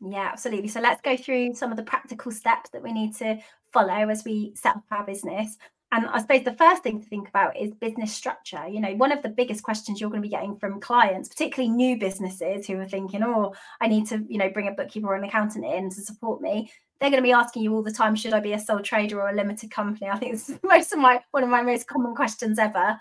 Yeah, 0.01 0.29
absolutely. 0.31 0.69
So 0.69 0.81
let's 0.81 1.01
go 1.01 1.17
through 1.17 1.55
some 1.55 1.71
of 1.71 1.77
the 1.77 1.83
practical 1.83 2.31
steps 2.31 2.71
that 2.71 2.83
we 2.83 2.93
need 2.93 3.15
to 3.17 3.39
follow 3.73 4.09
as 4.09 4.25
we 4.25 4.53
set 4.55 4.77
up 4.77 4.85
our 4.91 5.05
business. 5.05 5.57
And 5.93 6.07
I 6.07 6.21
suppose 6.21 6.43
the 6.43 6.55
first 6.55 6.83
thing 6.83 7.01
to 7.01 7.09
think 7.09 7.29
about 7.29 7.57
is 7.57 7.73
business 7.73 8.13
structure. 8.13 8.67
You 8.67 8.81
know, 8.81 8.95
one 8.97 9.13
of 9.13 9.23
the 9.23 9.29
biggest 9.29 9.63
questions 9.63 10.01
you're 10.01 10.11
going 10.11 10.21
to 10.21 10.29
be 10.29 10.35
getting 10.35 10.57
from 10.57 10.81
clients, 10.81 11.29
particularly 11.29 11.73
new 11.73 11.97
businesses 11.97 12.67
who 12.67 12.79
are 12.81 12.89
thinking, 12.89 13.23
oh, 13.23 13.55
I 13.81 13.87
need 13.87 14.07
to, 14.09 14.25
you 14.29 14.39
know, 14.39 14.51
bring 14.51 14.69
a 14.69 14.73
bookkeeper 14.73 15.07
or 15.07 15.15
an 15.15 15.25
accountant 15.25 15.65
in 15.65 15.91
to 15.91 16.01
support 16.01 16.43
me. 16.43 16.71
They're 17.01 17.11
going 17.11 17.23
to 17.23 17.27
be 17.27 17.33
asking 17.33 17.63
you 17.63 17.75
all 17.75 17.83
the 17.83 17.93
time, 17.93 18.17
should 18.17 18.33
I 18.33 18.41
be 18.41 18.55
a 18.55 18.59
sole 18.59 18.81
trader 18.81 19.21
or 19.21 19.29
a 19.29 19.35
limited 19.35 19.71
company? 19.71 20.11
I 20.11 20.19
think 20.19 20.35
it's 20.35 20.51
most 20.65 20.93
of 20.93 20.99
my 20.99 21.21
one 21.31 21.45
of 21.45 21.51
my 21.51 21.63
most 21.63 21.87
common 21.87 22.15
questions 22.15 22.59
ever. 22.59 22.99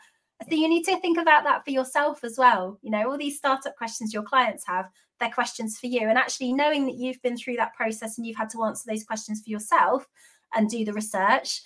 So 0.49 0.55
you 0.55 0.67
need 0.67 0.83
to 0.83 0.99
think 0.99 1.17
about 1.17 1.43
that 1.45 1.63
for 1.63 1.71
yourself 1.71 2.23
as 2.23 2.37
well. 2.37 2.77
You 2.81 2.91
know, 2.91 3.09
all 3.09 3.17
these 3.17 3.37
startup 3.37 3.75
questions 3.77 4.13
your 4.13 4.23
clients 4.23 4.65
have, 4.67 4.89
they're 5.19 5.29
questions 5.29 5.79
for 5.79 5.87
you. 5.87 6.01
And 6.01 6.17
actually 6.17 6.53
knowing 6.53 6.85
that 6.85 6.95
you've 6.95 7.21
been 7.21 7.37
through 7.37 7.55
that 7.57 7.73
process 7.75 8.17
and 8.17 8.25
you've 8.25 8.37
had 8.37 8.49
to 8.51 8.63
answer 8.63 8.83
those 8.87 9.03
questions 9.03 9.41
for 9.41 9.49
yourself 9.49 10.07
and 10.53 10.69
do 10.69 10.85
the 10.85 10.93
research 10.93 11.61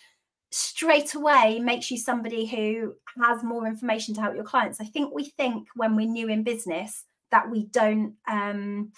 straight 0.51 1.13
away 1.13 1.59
makes 1.59 1.91
you 1.91 1.97
somebody 1.97 2.45
who 2.45 2.95
has 3.23 3.43
more 3.43 3.67
information 3.67 4.15
to 4.15 4.21
help 4.21 4.35
your 4.35 4.43
clients. 4.43 4.81
I 4.81 4.85
think 4.85 5.13
we 5.13 5.25
think 5.25 5.67
when 5.75 5.95
we're 5.95 6.07
new 6.07 6.27
in 6.27 6.43
business 6.43 7.05
that 7.31 7.49
we 7.49 7.65
don't 7.65 8.15
um 8.27 8.91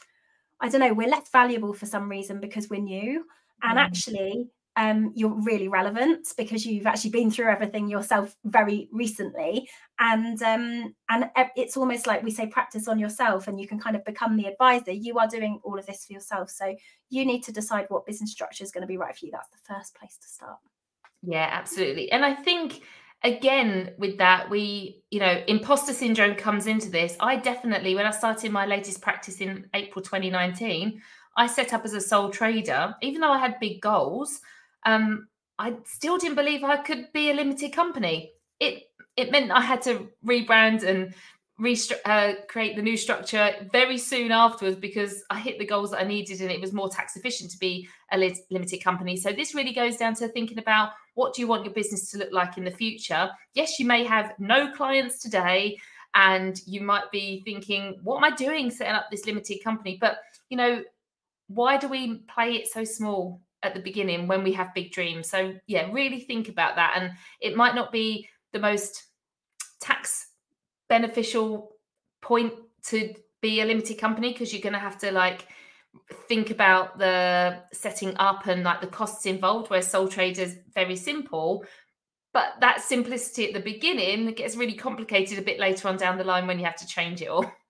I 0.62 0.70
don't 0.70 0.82
know, 0.82 0.94
we're 0.94 1.10
less 1.10 1.30
valuable 1.32 1.74
for 1.74 1.88
some 1.88 2.08
reason 2.08 2.40
because 2.40 2.70
we're 2.70 2.82
new. 2.82 3.26
And 3.64 3.78
mm. 3.78 3.82
actually, 3.82 4.48
um, 4.78 5.12
you're 5.16 5.42
really 5.44 5.68
relevant 5.68 6.28
because 6.38 6.66
you've 6.66 6.88
actually 6.88 7.12
been 7.12 7.30
through 7.30 7.50
everything 7.50 7.90
yourself 7.90 8.36
very 8.46 8.88
recently. 8.92 9.70
And 10.00 10.42
um, 10.42 10.96
and 11.10 11.30
it's 11.56 11.76
almost 11.76 12.08
like 12.08 12.24
we 12.24 12.32
say 12.32 12.48
practice 12.48 12.88
on 12.88 12.98
yourself 12.98 13.48
and 13.48 13.60
you 13.60 13.68
can 13.68 13.80
kind 13.80 13.96
of 13.96 14.06
become 14.06 14.38
the 14.38 14.46
advisor. 14.46 14.92
You 14.92 15.20
are 15.20 15.28
doing 15.28 15.60
all 15.64 15.78
of 15.78 15.86
this 15.86 16.06
for 16.06 16.14
yourself. 16.14 16.50
So 16.50 16.76
you 17.10 17.26
need 17.26 17.44
to 17.44 17.52
decide 17.52 17.86
what 17.90 18.06
business 18.06 18.32
structure 18.32 18.64
is 18.64 18.72
going 18.72 18.82
to 18.82 18.88
be 18.88 18.98
right 18.98 19.16
for 19.16 19.26
you. 19.26 19.32
That's 19.32 19.50
the 19.50 19.74
first 19.74 19.96
place 19.96 20.18
to 20.18 20.28
start. 20.28 20.58
Yeah 21.22 21.50
absolutely. 21.52 22.12
And 22.12 22.26
i 22.26 22.34
think 22.34 22.82
again 23.24 23.92
with 24.00 24.18
that 24.18 24.50
we 24.50 25.04
you 25.12 25.20
know 25.20 25.44
imposter 25.48 25.94
syndrome 25.94 26.36
comes 26.36 26.66
into 26.66 26.90
this. 26.90 27.16
I 27.20 27.36
definitely 27.36 27.94
when 27.94 28.06
i 28.06 28.12
started 28.12 28.52
my 28.52 28.66
latest 28.66 29.02
practice 29.02 29.42
in 29.42 29.68
april 29.74 30.02
2019 30.02 31.00
i 31.38 31.48
set 31.48 31.74
up 31.74 31.86
as 31.86 31.94
a 31.94 32.02
sole 32.02 32.30
trader. 32.30 32.96
Even 33.02 33.22
though 33.22 33.32
i 33.32 33.38
had 33.38 33.60
big 33.60 33.82
goals 33.82 34.40
um, 34.86 35.28
I 35.60 35.76
still 35.86 36.18
didn't 36.18 36.36
believe 36.36 36.64
I 36.64 36.78
could 36.78 37.12
be 37.14 37.30
a 37.30 37.34
limited 37.34 37.74
company. 37.74 38.32
It 38.60 38.84
it 39.16 39.32
meant 39.32 39.52
I 39.52 39.62
had 39.62 39.82
to 39.84 40.10
rebrand 40.26 40.84
and 40.84 41.14
restru- 41.60 42.00
uh, 42.06 42.34
create 42.48 42.76
the 42.76 42.82
new 42.82 42.98
structure 42.98 43.54
very 43.72 43.98
soon 43.98 44.32
afterwards 44.32 44.78
because 44.78 45.24
I 45.30 45.40
hit 45.40 45.60
the 45.60 45.66
goals 45.66 45.92
that 45.92 46.00
I 46.00 46.04
needed 46.04 46.42
and 46.42 46.50
it 46.50 46.60
was 46.60 46.74
more 46.74 46.90
tax 46.90 47.16
efficient 47.16 47.52
to 47.52 47.60
be 47.60 47.88
a 48.12 48.18
li- 48.18 48.44
limited 48.50 48.84
company. 48.84 49.16
So 49.18 49.32
this 49.32 49.54
really 49.54 49.74
goes 49.74 49.98
down 49.98 50.16
to 50.16 50.28
thinking 50.30 50.58
about 50.58 50.92
what 51.14 51.34
do 51.34 51.42
you 51.42 51.48
want 51.48 51.66
your 51.66 51.74
business 51.74 52.10
to 52.12 52.18
look 52.18 52.32
like 52.32 52.58
in 52.58 52.64
the 52.64 52.72
future. 52.72 53.30
Yes, 53.54 53.80
you 53.80 53.86
may 53.86 54.04
have 54.06 54.34
no 54.40 54.72
clients 54.72 55.20
today 55.20 55.78
and 56.16 56.60
you 56.66 56.82
might 56.82 57.12
be 57.12 57.42
thinking 57.46 57.98
what 58.04 58.18
am 58.18 58.24
I 58.24 58.36
doing 58.36 58.72
setting 58.72 58.94
up 58.94 59.12
this 59.12 59.26
limited 59.26 59.64
company? 59.64 59.98
But 60.00 60.18
you 60.50 60.58
know, 60.58 60.84
why 61.48 61.78
do 61.78 61.88
we 61.88 62.20
play 62.34 62.54
it 62.54 62.68
so 62.72 62.84
small? 62.84 63.42
At 63.64 63.74
the 63.74 63.82
beginning 63.82 64.28
when 64.28 64.44
we 64.44 64.54
have 64.54 64.74
big 64.74 64.92
dreams. 64.92 65.30
So 65.30 65.54
yeah, 65.68 65.90
really 65.92 66.20
think 66.20 66.50
about 66.50 66.76
that. 66.76 66.94
And 66.98 67.12
it 67.40 67.56
might 67.56 67.76
not 67.76 67.92
be 67.92 68.28
the 68.54 68.60
most 68.60 69.04
tax 69.80 70.28
beneficial 70.90 71.72
point 72.22 72.54
to 72.88 73.14
be 73.42 73.62
a 73.62 73.66
limited 73.66 73.98
company 73.98 74.32
because 74.32 74.54
you're 74.54 74.62
going 74.62 74.74
to 74.74 74.80
have 74.80 74.98
to 75.00 75.12
like 75.12 75.48
think 76.28 76.52
about 76.52 76.98
the 76.98 77.60
setting 77.74 78.16
up 78.18 78.48
and 78.48 78.64
like 78.64 78.82
the 78.82 78.88
costs 78.88 79.26
involved 79.26 79.70
where 79.70 79.82
sole 79.82 80.08
trader 80.08 80.44
is 80.44 80.58
very 80.74 80.96
simple 80.96 81.66
but 82.34 82.54
that 82.62 82.82
simplicity 82.82 83.48
at 83.48 83.54
the 83.54 83.60
beginning 83.60 84.32
gets 84.34 84.56
really 84.56 84.74
complicated 84.74 85.38
a 85.38 85.42
bit 85.42 85.60
later 85.60 85.90
on 85.90 85.98
down 85.98 86.18
the 86.18 86.24
line 86.24 86.48
when 86.48 86.58
you 86.58 86.64
have 86.64 86.78
to 86.78 86.88
change 86.88 87.22
it 87.22 87.28
all 87.28 87.46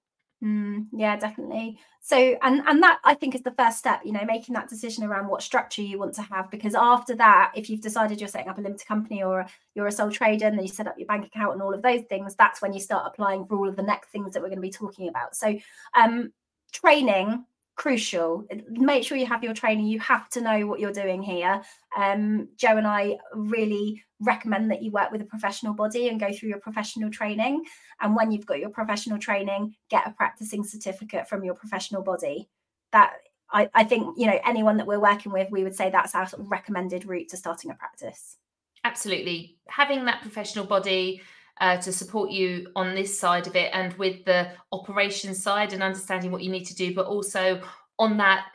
Mm, 0.44 0.88
yeah, 0.92 1.18
definitely. 1.18 1.78
So, 2.00 2.18
and 2.42 2.62
and 2.66 2.82
that 2.82 3.00
I 3.04 3.14
think 3.14 3.36
is 3.36 3.44
the 3.44 3.52
first 3.52 3.78
step. 3.78 4.02
You 4.04 4.12
know, 4.12 4.26
making 4.26 4.56
that 4.56 4.68
decision 4.70 5.04
around 5.04 5.28
what 5.28 5.44
structure 5.44 5.84
you 5.84 6.00
want 6.00 6.16
to 6.16 6.24
have. 6.24 6.50
Because 6.50 6.74
after 6.74 7.16
that, 7.18 7.52
if 7.56 7.70
you've 7.70 7.82
decided 7.82 8.20
you're 8.20 8.28
setting 8.28 8.50
up 8.50 8.58
a 8.58 8.62
limited 8.62 8.88
company 8.88 9.22
or 9.22 9.46
you're 9.76 9.86
a 9.86 9.92
sole 9.92 10.10
trader, 10.10 10.48
and 10.48 10.58
then 10.58 10.66
you 10.66 10.72
set 10.72 10.88
up 10.88 10.98
your 10.98 11.06
bank 11.06 11.28
account 11.28 11.54
and 11.54 11.62
all 11.62 11.76
of 11.76 11.84
those 11.84 12.02
things, 12.10 12.36
that's 12.36 12.60
when 12.60 12.74
you 12.74 12.80
start 12.80 13.06
applying 13.06 13.46
for 13.46 13.56
all 13.56 13.70
of 13.70 13.76
the 13.76 13.84
next 13.84 14.10
things 14.10 14.34
that 14.34 14.42
we're 14.42 14.50
going 14.50 14.58
to 14.58 14.62
be 14.62 14.72
talking 14.72 15.08
about. 15.10 15.36
So, 15.36 15.56
um, 15.94 16.34
training 16.72 17.46
crucial. 17.82 18.46
Make 18.70 19.04
sure 19.04 19.18
you 19.18 19.26
have 19.26 19.44
your 19.44 19.56
training. 19.56 19.88
You 19.88 20.00
have 20.02 20.30
to 20.30 20.42
know 20.42 20.68
what 20.68 20.80
you're 20.80 20.94
doing 20.94 21.24
here. 21.24 21.64
Um, 21.98 22.50
Jo 22.56 22.78
and 22.78 22.86
I 22.86 23.18
really 23.34 24.04
recommend 24.20 24.70
that 24.70 24.84
you 24.84 24.92
work 24.92 25.12
with 25.12 25.22
a 25.22 25.26
professional 25.26 25.74
body 25.74 26.08
and 26.08 26.20
go 26.20 26.32
through 26.32 26.50
your 26.50 26.60
professional 26.60 27.10
training. 27.10 27.64
And 28.00 28.16
when 28.16 28.32
you've 28.32 28.46
got 28.46 28.60
your 28.60 28.70
professional 28.70 29.18
training, 29.18 29.74
get 29.90 30.06
a 30.06 30.12
practicing 30.12 30.64
certificate 30.64 31.28
from 31.28 31.44
your 31.44 31.56
professional 31.56 32.04
body. 32.04 32.50
That 32.92 33.14
I, 33.52 33.68
I 33.74 33.84
think 33.84 34.16
you 34.16 34.28
know 34.28 34.40
anyone 34.46 34.78
that 34.78 34.86
we're 34.86 35.00
working 35.00 35.32
with, 35.32 35.50
we 35.50 35.64
would 35.64 35.76
say 35.76 35.90
that's 35.90 36.14
our 36.14 36.28
recommended 36.38 37.08
route 37.08 37.30
to 37.30 37.38
starting 37.38 37.72
a 37.72 37.74
practice. 37.74 38.38
Absolutely, 38.84 39.58
having 39.68 40.06
that 40.06 40.22
professional 40.22 40.66
body 40.66 41.24
uh, 41.62 41.78
to 41.78 41.94
support 41.94 42.32
you 42.32 42.68
on 42.76 42.96
this 42.96 43.18
side 43.18 43.46
of 43.46 43.56
it 43.56 43.70
and 43.72 43.94
with 43.94 44.26
the 44.26 44.50
operation 44.72 45.34
side 45.36 45.74
and 45.74 45.84
understanding 45.84 46.32
what 46.32 46.42
you 46.42 46.50
need 46.50 46.66
to 46.66 46.76
do, 46.76 46.94
but 46.94 47.06
also 47.06 47.62
on 48.00 48.18
that, 48.18 48.48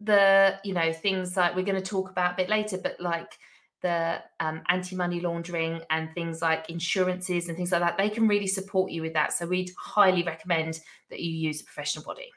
the, 0.00 0.58
you 0.64 0.74
know, 0.74 0.92
things 0.92 1.36
like 1.36 1.54
we're 1.54 1.64
going 1.64 1.80
to 1.80 1.90
talk 1.90 2.10
about 2.10 2.32
a 2.32 2.36
bit 2.36 2.48
later, 2.48 2.76
but 2.76 3.00
like 3.00 3.32
the 3.80 4.20
um, 4.40 4.60
anti 4.68 4.96
money 4.96 5.20
laundering 5.20 5.80
and 5.90 6.12
things 6.14 6.42
like 6.42 6.68
insurances 6.68 7.46
and 7.46 7.56
things 7.56 7.70
like 7.70 7.80
that, 7.80 7.96
they 7.96 8.10
can 8.10 8.26
really 8.26 8.48
support 8.48 8.90
you 8.90 9.02
with 9.02 9.12
that. 9.12 9.32
So 9.32 9.46
we'd 9.46 9.70
highly 9.78 10.24
recommend 10.24 10.80
that 11.10 11.20
you 11.20 11.30
use 11.30 11.60
a 11.60 11.64
professional 11.64 12.04
body. 12.04 12.28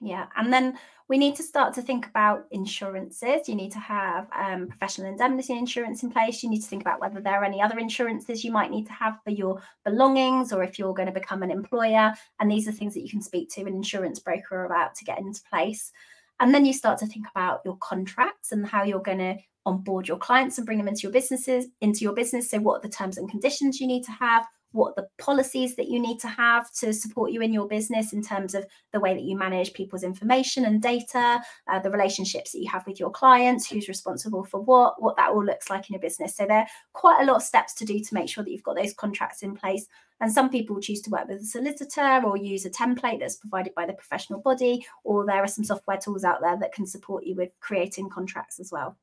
Yeah. 0.00 0.26
And 0.36 0.52
then 0.52 0.76
we 1.08 1.18
need 1.18 1.36
to 1.36 1.42
start 1.42 1.74
to 1.74 1.82
think 1.82 2.06
about 2.06 2.46
insurances. 2.50 3.46
You 3.46 3.54
need 3.54 3.72
to 3.72 3.78
have 3.78 4.26
um, 4.32 4.68
professional 4.68 5.08
indemnity 5.08 5.52
insurance 5.52 6.02
in 6.02 6.10
place. 6.10 6.42
You 6.42 6.48
need 6.48 6.62
to 6.62 6.68
think 6.68 6.80
about 6.80 7.00
whether 7.00 7.20
there 7.20 7.40
are 7.40 7.44
any 7.44 7.60
other 7.60 7.78
insurances 7.78 8.42
you 8.42 8.50
might 8.50 8.70
need 8.70 8.86
to 8.86 8.92
have 8.92 9.18
for 9.22 9.30
your 9.30 9.62
belongings 9.84 10.50
or 10.50 10.62
if 10.62 10.78
you're 10.78 10.94
going 10.94 11.08
to 11.08 11.12
become 11.12 11.42
an 11.42 11.50
employer. 11.50 12.14
And 12.40 12.50
these 12.50 12.66
are 12.66 12.72
things 12.72 12.94
that 12.94 13.02
you 13.02 13.10
can 13.10 13.20
speak 13.20 13.50
to 13.50 13.62
an 13.62 13.74
insurance 13.74 14.18
broker 14.18 14.64
about 14.64 14.94
to 14.94 15.04
get 15.04 15.18
into 15.18 15.42
place. 15.50 15.92
And 16.40 16.54
then 16.54 16.64
you 16.64 16.72
start 16.72 16.98
to 17.00 17.06
think 17.06 17.26
about 17.30 17.60
your 17.66 17.76
contracts 17.76 18.52
and 18.52 18.66
how 18.66 18.82
you're 18.82 19.00
going 19.00 19.18
to 19.18 19.36
onboard 19.66 20.08
your 20.08 20.18
clients 20.18 20.56
and 20.56 20.66
bring 20.66 20.78
them 20.78 20.88
into 20.88 21.02
your 21.02 21.12
businesses, 21.12 21.66
into 21.82 22.00
your 22.00 22.14
business. 22.14 22.50
So, 22.50 22.58
what 22.58 22.78
are 22.78 22.82
the 22.82 22.88
terms 22.88 23.18
and 23.18 23.30
conditions 23.30 23.78
you 23.78 23.86
need 23.86 24.04
to 24.04 24.12
have? 24.12 24.46
What 24.74 24.96
the 24.96 25.06
policies 25.18 25.76
that 25.76 25.88
you 25.88 26.00
need 26.00 26.18
to 26.18 26.26
have 26.26 26.70
to 26.72 26.92
support 26.92 27.30
you 27.30 27.40
in 27.40 27.52
your 27.52 27.68
business 27.68 28.12
in 28.12 28.20
terms 28.20 28.54
of 28.54 28.66
the 28.92 28.98
way 28.98 29.14
that 29.14 29.22
you 29.22 29.36
manage 29.36 29.72
people's 29.72 30.02
information 30.02 30.64
and 30.64 30.82
data, 30.82 31.40
uh, 31.70 31.78
the 31.78 31.90
relationships 31.90 32.52
that 32.52 32.58
you 32.58 32.68
have 32.68 32.84
with 32.86 32.98
your 32.98 33.10
clients, 33.10 33.70
who's 33.70 33.88
responsible 33.88 34.42
for 34.42 34.60
what, 34.60 35.00
what 35.00 35.16
that 35.16 35.30
all 35.30 35.44
looks 35.44 35.70
like 35.70 35.88
in 35.88 35.96
a 35.96 35.98
business. 35.98 36.36
So 36.36 36.44
there 36.44 36.58
are 36.58 36.66
quite 36.92 37.22
a 37.22 37.24
lot 37.24 37.36
of 37.36 37.42
steps 37.42 37.72
to 37.74 37.84
do 37.84 38.00
to 38.00 38.14
make 38.14 38.28
sure 38.28 38.42
that 38.42 38.50
you've 38.50 38.64
got 38.64 38.76
those 38.76 38.94
contracts 38.94 39.42
in 39.42 39.54
place. 39.54 39.86
And 40.20 40.32
some 40.32 40.50
people 40.50 40.80
choose 40.80 41.02
to 41.02 41.10
work 41.10 41.28
with 41.28 41.42
a 41.42 41.46
solicitor 41.46 42.22
or 42.24 42.36
use 42.36 42.66
a 42.66 42.70
template 42.70 43.20
that's 43.20 43.36
provided 43.36 43.74
by 43.74 43.86
the 43.86 43.92
professional 43.92 44.40
body, 44.40 44.84
or 45.04 45.24
there 45.24 45.42
are 45.42 45.48
some 45.48 45.64
software 45.64 45.98
tools 45.98 46.24
out 46.24 46.40
there 46.40 46.58
that 46.58 46.72
can 46.72 46.86
support 46.86 47.24
you 47.24 47.36
with 47.36 47.50
creating 47.60 48.10
contracts 48.10 48.58
as 48.58 48.72
well. 48.72 48.96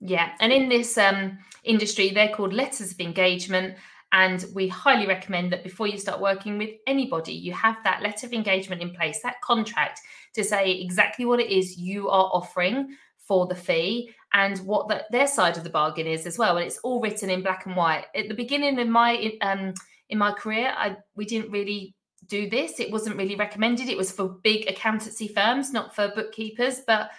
Yeah, 0.00 0.32
and 0.40 0.52
in 0.52 0.68
this 0.68 0.98
um, 0.98 1.38
industry, 1.64 2.10
they're 2.10 2.34
called 2.34 2.52
letters 2.52 2.92
of 2.92 3.00
engagement. 3.00 3.76
And 4.12 4.44
we 4.54 4.68
highly 4.68 5.06
recommend 5.06 5.52
that 5.52 5.64
before 5.64 5.88
you 5.88 5.98
start 5.98 6.20
working 6.20 6.58
with 6.58 6.70
anybody, 6.86 7.32
you 7.32 7.52
have 7.52 7.76
that 7.84 8.02
letter 8.02 8.26
of 8.26 8.32
engagement 8.32 8.80
in 8.80 8.94
place, 8.94 9.20
that 9.22 9.40
contract 9.42 10.00
to 10.34 10.44
say 10.44 10.72
exactly 10.72 11.24
what 11.24 11.40
it 11.40 11.50
is 11.50 11.76
you 11.76 12.08
are 12.08 12.30
offering 12.32 12.96
for 13.18 13.46
the 13.46 13.54
fee 13.54 14.14
and 14.32 14.58
what 14.60 14.88
the, 14.88 15.04
their 15.10 15.26
side 15.26 15.56
of 15.56 15.64
the 15.64 15.70
bargain 15.70 16.06
is 16.06 16.26
as 16.26 16.38
well. 16.38 16.56
And 16.56 16.66
it's 16.66 16.78
all 16.78 17.00
written 17.00 17.30
in 17.30 17.42
black 17.42 17.66
and 17.66 17.76
white. 17.76 18.04
At 18.14 18.28
the 18.28 18.34
beginning 18.34 18.78
of 18.78 18.88
my 18.88 19.32
um, 19.40 19.74
in 20.08 20.18
my 20.18 20.32
career, 20.32 20.72
I 20.76 20.96
we 21.16 21.24
didn't 21.24 21.50
really 21.50 21.94
do 22.28 22.48
this. 22.48 22.78
It 22.80 22.90
wasn't 22.90 23.16
really 23.16 23.36
recommended. 23.36 23.88
It 23.88 23.96
was 23.96 24.12
for 24.12 24.28
big 24.28 24.68
accountancy 24.68 25.28
firms, 25.28 25.72
not 25.72 25.94
for 25.94 26.12
bookkeepers. 26.14 26.82
But 26.86 27.10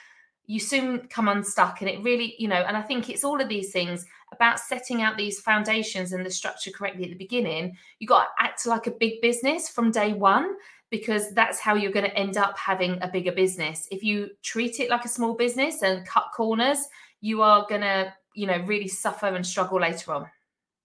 you 0.46 0.60
soon 0.60 1.08
come 1.10 1.28
unstuck, 1.28 1.82
and 1.82 1.90
it 1.90 2.02
really, 2.04 2.36
you 2.40 2.48
know. 2.48 2.64
And 2.66 2.78
I 2.78 2.82
think 2.82 3.10
it's 3.10 3.24
all 3.24 3.42
of 3.42 3.50
these 3.50 3.72
things 3.72 4.06
about 4.34 4.60
setting 4.60 5.02
out 5.02 5.18
these 5.18 5.40
foundations 5.40 6.12
and 6.12 6.26
the 6.26 6.30
structure 6.30 6.72
correctly 6.72 7.04
at 7.04 7.10
the 7.10 7.16
beginning, 7.16 7.78
you 8.00 8.08
got 8.08 8.24
to 8.24 8.44
act 8.44 8.66
like 8.66 8.88
a 8.88 8.92
big 8.92 9.22
business 9.22 9.70
from 9.70 9.92
day 9.92 10.14
one 10.14 10.56
because 10.90 11.32
that's 11.34 11.60
how 11.60 11.76
you're 11.76 11.92
going 11.92 12.06
to 12.06 12.18
end 12.18 12.38
up 12.38 12.58
having 12.58 12.98
a 13.02 13.08
bigger 13.08 13.32
business. 13.32 13.88
If 13.92 14.04
you 14.04 14.30
treat 14.44 14.80
it 14.80 14.90
like 14.90 15.06
a 15.06 15.10
small 15.10 15.34
business 15.34 15.82
and 15.82 16.08
cut 16.08 16.28
corners, 16.36 16.80
you 17.22 17.42
are 17.42 17.66
going 17.68 17.82
to, 17.82 18.14
you 18.36 18.48
know, 18.48 18.58
really 18.66 18.88
suffer 18.88 19.28
and 19.28 19.46
struggle 19.46 19.82
later 19.82 20.14
on. 20.14 20.28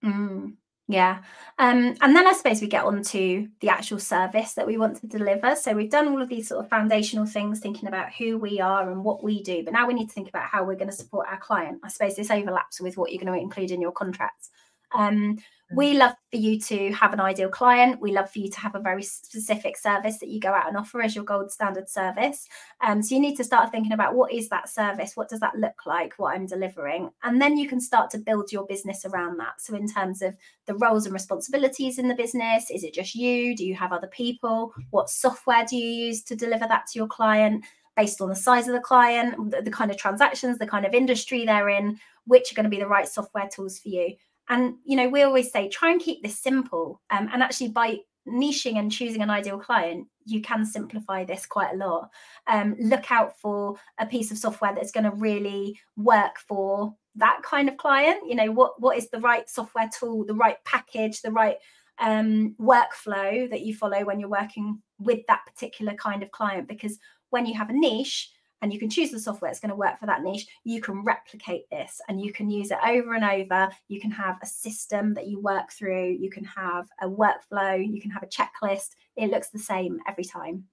Mm. 0.05 0.55
Yeah. 0.89 1.23
Um, 1.59 1.95
and 2.01 2.17
then 2.17 2.27
I 2.27 2.33
suppose 2.33 2.61
we 2.61 2.67
get 2.67 2.85
on 2.85 3.03
to 3.05 3.49
the 3.61 3.69
actual 3.69 3.99
service 3.99 4.55
that 4.55 4.67
we 4.67 4.77
want 4.77 5.01
to 5.01 5.07
deliver. 5.07 5.55
So 5.55 5.73
we've 5.73 5.91
done 5.91 6.09
all 6.09 6.21
of 6.21 6.29
these 6.29 6.49
sort 6.49 6.63
of 6.63 6.69
foundational 6.69 7.25
things, 7.25 7.61
thinking 7.61 7.89
about 7.89 8.13
who 8.13 8.37
we 8.37 8.61
are 8.61 8.91
and 8.91 9.05
what 9.05 9.23
we 9.23 9.43
do. 9.43 9.63
But 9.65 9.73
now 9.73 9.87
we 9.87 9.95
need 9.95 10.09
to 10.09 10.15
think 10.15 10.29
about 10.29 10.49
how 10.49 10.65
we're 10.65 10.77
going 10.77 10.91
to 10.91 10.97
support 10.97 11.29
our 11.31 11.39
client. 11.39 11.81
I 11.85 11.89
suppose 11.89 12.17
this 12.17 12.31
overlaps 12.31 12.81
with 12.81 12.97
what 12.97 13.13
you're 13.13 13.23
going 13.23 13.33
to 13.33 13.41
include 13.41 13.71
in 13.71 13.81
your 13.81 13.93
contracts. 13.93 14.51
Um, 14.95 15.39
we 15.75 15.95
love 15.95 16.13
for 16.31 16.37
you 16.37 16.59
to 16.61 16.93
have 16.93 17.13
an 17.13 17.21
ideal 17.21 17.49
client. 17.49 18.01
We 18.01 18.13
love 18.13 18.31
for 18.31 18.39
you 18.39 18.51
to 18.51 18.61
have 18.61 18.75
a 18.75 18.81
very 18.81 19.03
specific 19.03 19.77
service 19.77 20.19
that 20.19 20.29
you 20.29 20.41
go 20.41 20.51
out 20.53 20.69
and 20.69 20.77
offer 20.77 21.03
as 21.03 21.15
your 21.15 21.25
gold 21.25 21.51
standard 21.51 21.89
service. 21.89 22.47
Um, 22.81 23.03
so 23.03 23.15
you 23.15 23.21
need 23.21 23.37
to 23.37 23.45
start 23.45 23.71
thinking 23.71 23.93
about 23.93 24.15
what 24.15 24.33
is 24.33 24.49
that 24.49 24.69
service? 24.69 25.13
What 25.17 25.29
does 25.29 25.41
that 25.41 25.57
look 25.57 25.87
like? 25.87 26.15
What 26.19 26.35
I'm 26.35 26.47
delivering? 26.47 27.11
And 27.23 27.41
then 27.41 27.57
you 27.57 27.69
can 27.69 27.81
start 27.81 28.11
to 28.11 28.19
build 28.19 28.53
your 28.53 28.67
business 28.67 29.05
around 29.05 29.39
that. 29.39 29.61
So, 29.61 29.75
in 29.75 29.89
terms 29.89 30.23
of 30.23 30.35
the 30.67 30.75
roles 30.75 31.07
and 31.07 31.15
responsibilities 31.15 31.99
in 31.99 32.09
the 32.09 32.15
business, 32.15 32.71
is 32.71 32.85
it 32.85 32.95
just 32.95 33.15
you? 33.15 33.57
Do 33.57 33.65
you 33.65 33.75
have 33.75 33.93
other 33.93 34.09
people? 34.09 34.73
What 34.91 35.11
software 35.11 35.65
do 35.69 35.77
you 35.77 36.07
use 36.07 36.23
to 36.25 36.37
deliver 36.37 36.67
that 36.67 36.87
to 36.89 36.99
your 36.99 37.09
client? 37.09 37.65
Based 37.97 38.23
on 38.23 38.31
the 38.31 38.35
size 38.35 38.69
of 38.69 38.75
the 38.75 38.81
client, 38.81 39.51
the, 39.51 39.61
the 39.61 39.71
kind 39.71 39.91
of 39.91 39.99
transactions, 39.99 40.57
the 40.57 40.67
kind 40.67 40.87
of 40.87 40.95
industry 40.95 41.45
they're 41.45 41.69
in, 41.69 41.99
which 42.27 42.51
are 42.51 42.55
going 42.55 42.65
to 42.65 42.71
be 42.71 42.79
the 42.79 42.87
right 42.87 43.07
software 43.07 43.49
tools 43.53 43.79
for 43.79 43.91
you. 43.91 44.15
And 44.53 44.75
you 44.85 44.97
know, 44.97 45.09
we 45.09 45.23
always 45.23 45.51
say 45.51 45.71
try 45.71 45.91
and 45.91 46.01
keep 46.01 46.23
this 46.23 46.39
simple. 46.39 47.01
Um, 47.09 47.31
and 47.33 47.43
actually, 47.43 47.69
by 47.69 48.01
niching 48.29 48.77
and 48.77 48.93
choosing 48.93 49.23
an 49.23 49.31
ideal 49.31 49.59
client, 49.59 50.07
you 50.27 50.43
can 50.43 50.67
simplify 50.67 51.25
this 51.25 51.47
quite 51.47 51.73
a 51.73 51.77
lot. 51.77 52.11
Um, 52.47 52.77
look 52.79 53.11
out 53.11 53.39
for 53.41 53.77
a 53.99 54.05
piece 54.05 54.31
of 54.31 54.37
software 54.37 54.75
that's 54.75 54.93
going 54.93 55.05
to 55.05 55.17
really 55.17 55.81
work 55.97 56.39
for 56.47 56.95
that 57.17 57.41
kind 57.43 57.71
of 57.71 57.79
client. 57.79 58.29
You 58.29 58.35
know, 58.35 58.53
what 58.53 58.79
what 58.79 58.99
is 58.99 59.09
the 59.09 59.21
right 59.21 59.49
software 59.49 59.89
tool, 59.99 60.27
the 60.27 60.35
right 60.35 60.63
package, 60.67 61.23
the 61.23 61.33
right 61.33 61.57
um, 61.99 62.55
workflow 62.61 63.49
that 63.49 63.63
you 63.63 63.75
follow 63.75 64.05
when 64.05 64.21
you're 64.21 64.29
working 64.29 64.83
with 64.99 65.21
that 65.29 65.47
particular 65.47 65.95
kind 65.95 66.23
of 66.23 66.31
client? 66.31 66.69
Because 66.69 66.99
when 67.31 67.47
you 67.47 67.55
have 67.55 67.71
a 67.71 67.73
niche, 67.87 68.31
and 68.63 68.73
you 68.73 68.79
can 68.79 68.89
choose 68.89 69.11
the 69.11 69.19
software 69.19 69.51
that's 69.51 69.61
going 69.61 69.71
to 69.71 69.77
work 69.77 69.99
for 69.99 70.07
that 70.07 70.23
niche. 70.23 70.47
You 70.65 70.81
can 70.81 71.03
replicate 71.03 71.69
this 71.71 72.01
and 72.09 72.21
you 72.21 72.33
can 72.33 72.49
use 72.49 72.71
it 72.71 72.79
over 72.87 73.15
and 73.15 73.25
over. 73.25 73.69
You 73.89 74.01
can 74.01 74.13
have 74.13 74.39
a 74.43 74.47
system 74.47 75.15
that 75.15 75.27
you 75.27 75.41
work 75.41 75.73
through. 75.73 76.17
You 76.19 76.31
can 76.31 76.45
have 76.45 76.89
a 77.03 77.09
workflow. 77.09 77.85
You 77.85 78.01
can 78.01 78.13
have 78.13 78.23
a 78.23 78.27
checklist. 78.27 78.91
It 79.17 79.31
looks 79.31 79.51
the 79.51 79.59
same 79.59 79.99
every 80.09 80.25
time. 80.25 80.65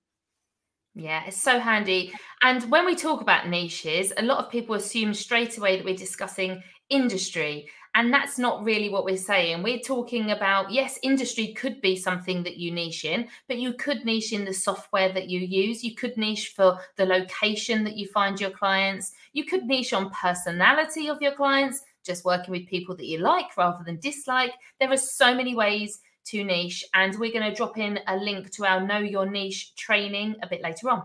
Yeah, 0.96 1.24
it's 1.26 1.42
so 1.42 1.60
handy. 1.60 2.14
And 2.42 2.64
when 2.70 2.86
we 2.86 2.96
talk 2.96 3.22
about 3.22 3.48
niches, 3.48 4.14
a 4.18 4.24
lot 4.24 4.44
of 4.44 4.52
people 4.52 4.76
assume 4.76 5.14
straight 5.14 5.58
away 5.58 5.76
that 5.76 5.86
we're 5.86 5.96
discussing 5.96 6.62
industry. 6.90 7.70
And 8.00 8.14
that's 8.14 8.40
not 8.40 8.64
really 8.64 8.88
what 8.88 9.04
we're 9.04 9.18
saying. 9.18 9.62
We're 9.62 9.82
talking 9.82 10.32
about, 10.32 10.72
yes, 10.72 10.98
industry 11.04 11.48
could 11.52 11.82
be 11.82 11.98
something 11.98 12.44
that 12.44 12.56
you 12.56 12.72
niche 12.72 13.04
in, 13.04 13.28
but 13.50 13.58
you 13.58 13.74
could 13.74 14.06
niche 14.06 14.32
in 14.32 14.46
the 14.46 14.54
software 14.54 15.12
that 15.12 15.30
you 15.30 15.42
use. 15.42 15.84
You 15.84 15.96
could 15.96 16.16
niche 16.16 16.54
for 16.56 16.80
the 16.96 17.06
location 17.06 17.84
that 17.84 17.98
you 17.98 18.08
find 18.08 18.40
your 18.40 18.52
clients. 18.52 19.12
You 19.34 19.44
could 19.44 19.66
niche 19.66 19.92
on 19.92 20.12
personality 20.12 21.10
of 21.10 21.22
your 21.22 21.34
clients, 21.34 21.82
just 22.06 22.24
working 22.24 22.54
with 22.54 22.68
people 22.68 22.96
that 22.96 23.06
you 23.06 23.18
like 23.18 23.58
rather 23.58 23.84
than 23.84 24.00
dislike. 24.00 24.54
There 24.80 24.90
are 24.90 24.96
so 24.96 25.36
many 25.36 25.54
ways 25.54 26.00
to 26.28 26.46
niche, 26.46 26.86
and 26.94 27.20
we're 27.20 27.34
going 27.34 27.52
to 27.52 27.54
drop 27.54 27.78
in 27.78 28.00
a 28.08 28.16
link 28.16 28.50
to 28.52 28.66
our 28.66 28.80
Know 28.80 29.00
Your 29.00 29.30
Niche 29.30 29.76
training 29.76 30.38
a 30.42 30.48
bit 30.48 30.62
later 30.62 30.90
on. 30.90 31.04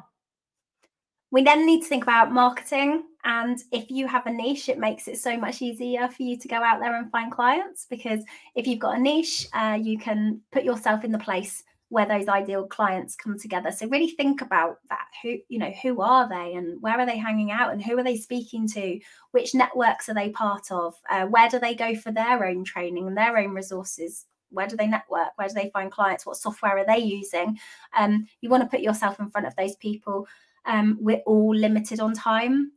We 1.33 1.43
then 1.43 1.67
need 1.67 1.83
to 1.83 1.89
think 1.89 2.05
about 2.05 2.31
marketing. 2.31 3.03
And 3.25 3.59
if 3.73 3.91
you 3.91 4.07
have 4.07 4.27
a 4.27 4.33
niche, 4.33 4.69
it 4.69 4.79
makes 4.79 5.09
it 5.09 5.19
so 5.19 5.37
much 5.37 5.63
easier 5.63 6.09
for 6.09 6.23
you 6.23 6.37
to 6.39 6.49
go 6.49 6.57
out 6.57 6.81
there 6.81 6.95
and 6.95 7.11
find 7.11 7.33
clients 7.33 7.87
because 7.89 8.23
if 8.55 8.67
you've 8.67 8.81
got 8.81 8.99
a 8.99 9.01
niche, 9.01 9.49
uh, 9.55 9.79
you 9.81 9.99
can 9.99 10.43
put 10.53 10.63
yourself 10.63 11.05
in 11.05 11.13
the 11.13 11.19
place 11.19 11.63
where 11.89 12.07
those 12.07 12.29
ideal 12.29 12.67
clients 12.67 13.15
come 13.15 13.39
together. 13.39 13.71
So 13.71 13.87
really 13.89 14.09
think 14.09 14.43
about 14.43 14.79
that. 14.91 15.07
Who, 15.23 15.37
you 15.49 15.59
know, 15.59 15.73
who 15.83 16.03
are 16.03 16.29
they 16.29 16.55
and 16.55 16.83
where 16.83 16.99
are 16.99 17.07
they 17.07 17.17
hanging 17.17 17.51
out 17.51 17.73
and 17.73 17.83
who 17.83 17.97
are 17.99 18.03
they 18.03 18.17
speaking 18.17 18.67
to? 18.69 18.99
Which 19.31 19.55
networks 19.55 20.09
are 20.09 20.15
they 20.15 20.31
part 20.31 20.71
of? 20.71 20.95
Uh, 21.09 21.27
where 21.27 21.49
do 21.49 21.59
they 21.59 21.75
go 21.75 21.95
for 21.95 22.13
their 22.13 22.45
own 22.47 22.65
training 22.65 23.07
and 23.07 23.17
their 23.17 23.39
own 23.39 23.51
resources? 23.51 24.27
Where 24.51 24.67
do 24.67 24.77
they 24.77 24.87
network? 24.87 25.29
Where 25.37 25.49
do 25.49 25.55
they 25.55 25.71
find 25.73 25.91
clients? 25.91 26.27
What 26.27 26.37
software 26.37 26.79
are 26.79 26.87
they 26.87 26.99
using? 26.99 27.59
Um, 27.97 28.27
you 28.41 28.51
want 28.51 28.63
to 28.63 28.69
put 28.69 28.85
yourself 28.85 29.19
in 29.21 29.31
front 29.31 29.47
of 29.47 29.57
those 29.57 29.77
people 29.77 30.27
um, 30.67 30.97
we're 31.01 31.23
all 31.27 31.55
limited 31.55 32.01
on 32.01 32.15
time. 32.15 32.73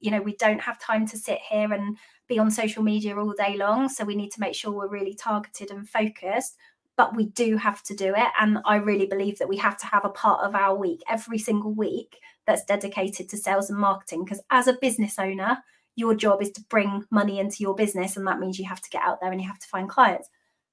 You 0.00 0.10
know, 0.10 0.20
we 0.20 0.36
don't 0.36 0.60
have 0.60 0.78
time 0.78 1.06
to 1.08 1.16
sit 1.16 1.38
here 1.48 1.72
and 1.72 1.96
be 2.28 2.38
on 2.38 2.50
social 2.50 2.82
media 2.82 3.16
all 3.16 3.32
day 3.32 3.56
long. 3.56 3.88
So 3.88 4.04
we 4.04 4.14
need 4.14 4.30
to 4.32 4.40
make 4.40 4.54
sure 4.54 4.72
we're 4.72 4.88
really 4.88 5.14
targeted 5.14 5.70
and 5.70 5.88
focused. 5.88 6.56
but 7.00 7.16
we 7.16 7.28
do 7.28 7.56
have 7.56 7.82
to 7.82 7.94
do 7.94 8.12
it. 8.14 8.28
And 8.38 8.58
I 8.66 8.76
really 8.76 9.06
believe 9.06 9.38
that 9.38 9.48
we 9.48 9.56
have 9.56 9.78
to 9.78 9.86
have 9.86 10.04
a 10.04 10.10
part 10.10 10.44
of 10.46 10.54
our 10.54 10.76
week 10.76 11.00
every 11.08 11.38
single 11.38 11.72
week 11.72 12.18
that's 12.46 12.62
dedicated 12.66 13.26
to 13.30 13.38
sales 13.38 13.70
and 13.70 13.78
marketing. 13.78 14.22
Because 14.22 14.42
as 14.50 14.66
a 14.66 14.76
business 14.82 15.18
owner, 15.18 15.56
your 15.96 16.14
job 16.14 16.42
is 16.42 16.50
to 16.52 16.64
bring 16.68 17.06
money 17.10 17.38
into 17.38 17.62
your 17.62 17.74
business. 17.74 18.18
And 18.18 18.26
that 18.26 18.38
means 18.38 18.58
you 18.58 18.68
have 18.68 18.82
to 18.82 18.90
get 18.90 19.02
out 19.02 19.18
there 19.22 19.32
and 19.32 19.40
you 19.40 19.48
have 19.48 19.58
to 19.60 19.66
find 19.66 19.88
clients. 19.88 20.28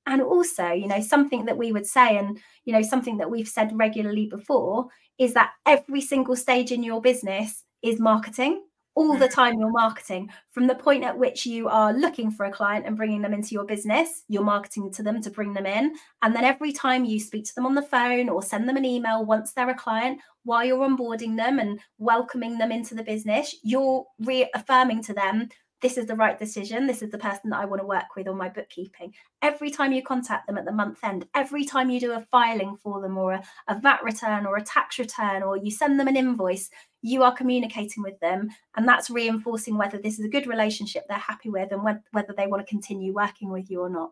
And 0.07 0.21
also, 0.21 0.71
you 0.71 0.87
know, 0.87 1.01
something 1.01 1.45
that 1.45 1.57
we 1.57 1.71
would 1.71 1.85
say, 1.85 2.17
and, 2.17 2.39
you 2.63 2.73
know, 2.73 2.81
something 2.81 3.17
that 3.17 3.29
we've 3.29 3.47
said 3.47 3.77
regularly 3.77 4.25
before 4.25 4.87
is 5.19 5.33
that 5.33 5.51
every 5.65 6.01
single 6.01 6.35
stage 6.35 6.71
in 6.71 6.81
your 6.81 7.01
business 7.01 7.63
is 7.83 7.99
marketing. 7.99 8.63
All 8.95 9.15
the 9.17 9.27
mm. 9.27 9.33
time 9.33 9.59
you're 9.59 9.69
marketing. 9.69 10.31
From 10.51 10.65
the 10.65 10.75
point 10.75 11.03
at 11.03 11.17
which 11.17 11.45
you 11.45 11.67
are 11.67 11.93
looking 11.93 12.31
for 12.31 12.45
a 12.45 12.51
client 12.51 12.85
and 12.87 12.95
bringing 12.95 13.21
them 13.21 13.33
into 13.33 13.53
your 13.53 13.65
business 13.65 14.23
you're 14.27 14.43
marketing 14.43 14.91
to 14.93 15.03
them 15.03 15.21
to 15.21 15.29
bring 15.29 15.53
them 15.53 15.67
in. 15.67 15.93
And 16.23 16.33
then 16.33 16.45
every 16.45 16.71
time 16.71 17.05
you 17.05 17.19
speak 17.19 17.45
to 17.45 17.55
them 17.55 17.65
on 17.65 17.75
the 17.75 17.81
phone 17.81 18.29
or 18.29 18.41
send 18.41 18.67
them 18.67 18.77
an 18.77 18.85
email 18.85 19.23
once 19.23 19.53
they're 19.53 19.69
a 19.69 19.75
client 19.75 20.19
while 20.45 20.63
you're 20.63 20.87
onboarding 20.87 21.35
them 21.35 21.59
and 21.59 21.79
welcoming 21.99 22.57
them 22.57 22.71
into 22.71 22.95
the 22.95 23.03
business 23.03 23.53
you're 23.61 24.05
reaffirming 24.19 25.03
to 25.03 25.13
them 25.13 25.49
this 25.81 25.97
is 25.97 26.07
the 26.07 26.15
right 26.15 26.37
decision. 26.37 26.87
This 26.87 27.01
is 27.01 27.11
the 27.11 27.17
person 27.17 27.51
that 27.51 27.59
I 27.59 27.65
want 27.65 27.81
to 27.81 27.87
work 27.87 28.15
with 28.15 28.27
on 28.27 28.37
my 28.37 28.49
bookkeeping. 28.49 29.13
Every 29.41 29.69
time 29.69 29.91
you 29.91 30.01
contact 30.01 30.47
them 30.47 30.57
at 30.57 30.65
the 30.65 30.71
month 30.71 30.99
end, 31.03 31.27
every 31.35 31.65
time 31.65 31.89
you 31.89 31.99
do 31.99 32.13
a 32.13 32.25
filing 32.31 32.77
for 32.77 33.01
them 33.01 33.17
or 33.17 33.33
a, 33.33 33.43
a, 33.67 33.79
VAT 33.79 34.03
return 34.03 34.45
or 34.45 34.57
a 34.57 34.63
tax 34.63 34.97
return 34.97 35.43
or 35.43 35.55
you 35.55 35.69
send 35.69 35.99
them 35.99 36.07
an 36.07 36.17
invoice, 36.17 36.69
you 37.01 37.21
are 37.21 37.35
communicating 37.35 38.01
with 38.01 38.19
them. 38.19 38.49
And 38.75 38.87
that's 38.87 39.09
reinforcing 39.09 39.77
whether 39.77 39.99
this 39.99 40.17
is 40.17 40.25
a 40.25 40.29
good 40.29 40.47
relationship 40.47 41.03
they're 41.07 41.17
happy 41.17 41.49
with 41.49 41.71
and 41.71 41.81
wh- 41.81 42.13
whether 42.13 42.33
they 42.35 42.47
want 42.47 42.65
to 42.65 42.69
continue 42.69 43.13
working 43.13 43.51
with 43.51 43.69
you 43.69 43.81
or 43.81 43.89
not. 43.89 44.11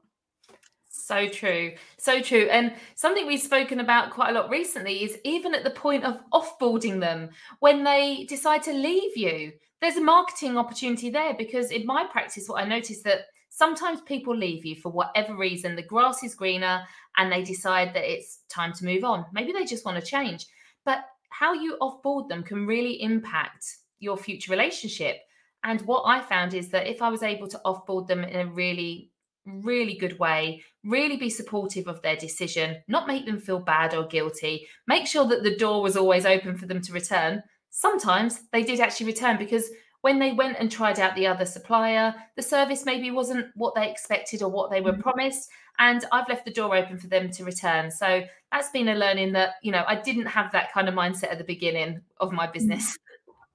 So 1.05 1.27
true. 1.27 1.74
So 2.00 2.19
true. 2.19 2.47
And 2.50 2.74
something 2.95 3.27
we've 3.27 3.39
spoken 3.39 3.79
about 3.79 4.09
quite 4.09 4.31
a 4.31 4.33
lot 4.39 4.50
recently 4.50 5.03
is 5.03 5.19
even 5.24 5.53
at 5.53 5.63
the 5.63 5.69
point 5.69 6.03
of 6.03 6.19
offboarding 6.33 7.00
them, 7.00 7.29
when 7.59 7.83
they 7.83 8.25
decide 8.27 8.63
to 8.63 8.74
leave 8.74 9.15
you, 9.15 9.51
there's 9.81 9.97
a 9.97 10.01
marketing 10.01 10.57
opportunity 10.57 11.12
there 11.12 11.35
because 11.35 11.69
in 11.69 11.85
my 11.85 12.05
practice, 12.05 12.47
what 12.47 12.63
I 12.63 12.67
noticed 12.67 13.03
that 13.03 13.27
sometimes 13.50 14.01
people 14.01 14.35
leave 14.35 14.65
you 14.65 14.75
for 14.77 14.91
whatever 14.91 15.38
reason, 15.38 15.75
the 15.75 15.83
grass 15.83 16.24
is 16.24 16.33
greener 16.33 16.81
and 17.17 17.31
they 17.31 17.43
decide 17.43 17.93
that 17.93 18.12
it's 18.12 18.39
time 18.50 18.74
to 18.74 18.85
move 18.85 19.03
on. 19.03 19.27
Maybe 19.31 19.53
they 19.53 19.65
just 19.65 19.85
want 19.85 20.03
to 20.03 20.09
change. 20.09 20.47
But 20.85 21.05
how 21.29 21.53
you 21.53 21.77
offboard 21.81 22.29
them 22.29 22.41
can 22.41 22.65
really 22.65 23.00
impact 23.03 23.63
your 24.00 24.17
future 24.17 24.51
relationship. 24.51 25.17
And 25.63 25.81
what 25.81 26.01
I 26.07 26.21
found 26.21 26.55
is 26.55 26.69
that 26.69 26.88
if 26.88 27.03
I 27.03 27.09
was 27.09 27.21
able 27.21 27.47
to 27.50 27.62
offboard 27.63 28.07
them 28.07 28.24
in 28.24 28.47
a 28.47 28.51
really 28.51 29.12
really 29.45 29.97
good 29.97 30.17
way, 30.19 30.63
really 30.83 31.17
be 31.17 31.29
supportive 31.29 31.87
of 31.87 32.01
their 32.01 32.15
decision, 32.15 32.77
not 32.87 33.07
make 33.07 33.25
them 33.25 33.39
feel 33.39 33.59
bad 33.59 33.93
or 33.93 34.07
guilty, 34.07 34.67
make 34.87 35.07
sure 35.07 35.25
that 35.25 35.43
the 35.43 35.55
door 35.55 35.81
was 35.81 35.97
always 35.97 36.25
open 36.25 36.57
for 36.57 36.65
them 36.65 36.81
to 36.81 36.93
return. 36.93 37.43
Sometimes 37.69 38.41
they 38.51 38.63
did 38.63 38.79
actually 38.79 39.07
return 39.07 39.37
because 39.37 39.69
when 40.01 40.19
they 40.19 40.33
went 40.33 40.57
and 40.59 40.71
tried 40.71 40.99
out 40.99 41.15
the 41.15 41.25
other 41.25 41.45
supplier, 41.45 42.13
the 42.35 42.41
service 42.41 42.85
maybe 42.85 43.09
wasn't 43.09 43.47
what 43.55 43.73
they 43.73 43.89
expected 43.89 44.43
or 44.43 44.49
what 44.49 44.69
they 44.69 44.79
were 44.79 44.91
mm-hmm. 44.91 45.01
promised. 45.01 45.49
And 45.79 46.05
I've 46.11 46.29
left 46.29 46.45
the 46.45 46.51
door 46.51 46.75
open 46.75 46.99
for 46.99 47.07
them 47.07 47.31
to 47.31 47.43
return. 47.43 47.89
So 47.89 48.21
that's 48.51 48.69
been 48.69 48.89
a 48.89 48.95
learning 48.95 49.33
that, 49.33 49.55
you 49.63 49.71
know, 49.71 49.83
I 49.87 49.95
didn't 49.95 50.27
have 50.27 50.51
that 50.51 50.71
kind 50.71 50.87
of 50.87 50.93
mindset 50.93 51.31
at 51.31 51.39
the 51.39 51.43
beginning 51.43 52.01
of 52.19 52.31
my 52.31 52.45
mm-hmm. 52.45 52.53
business. 52.53 52.95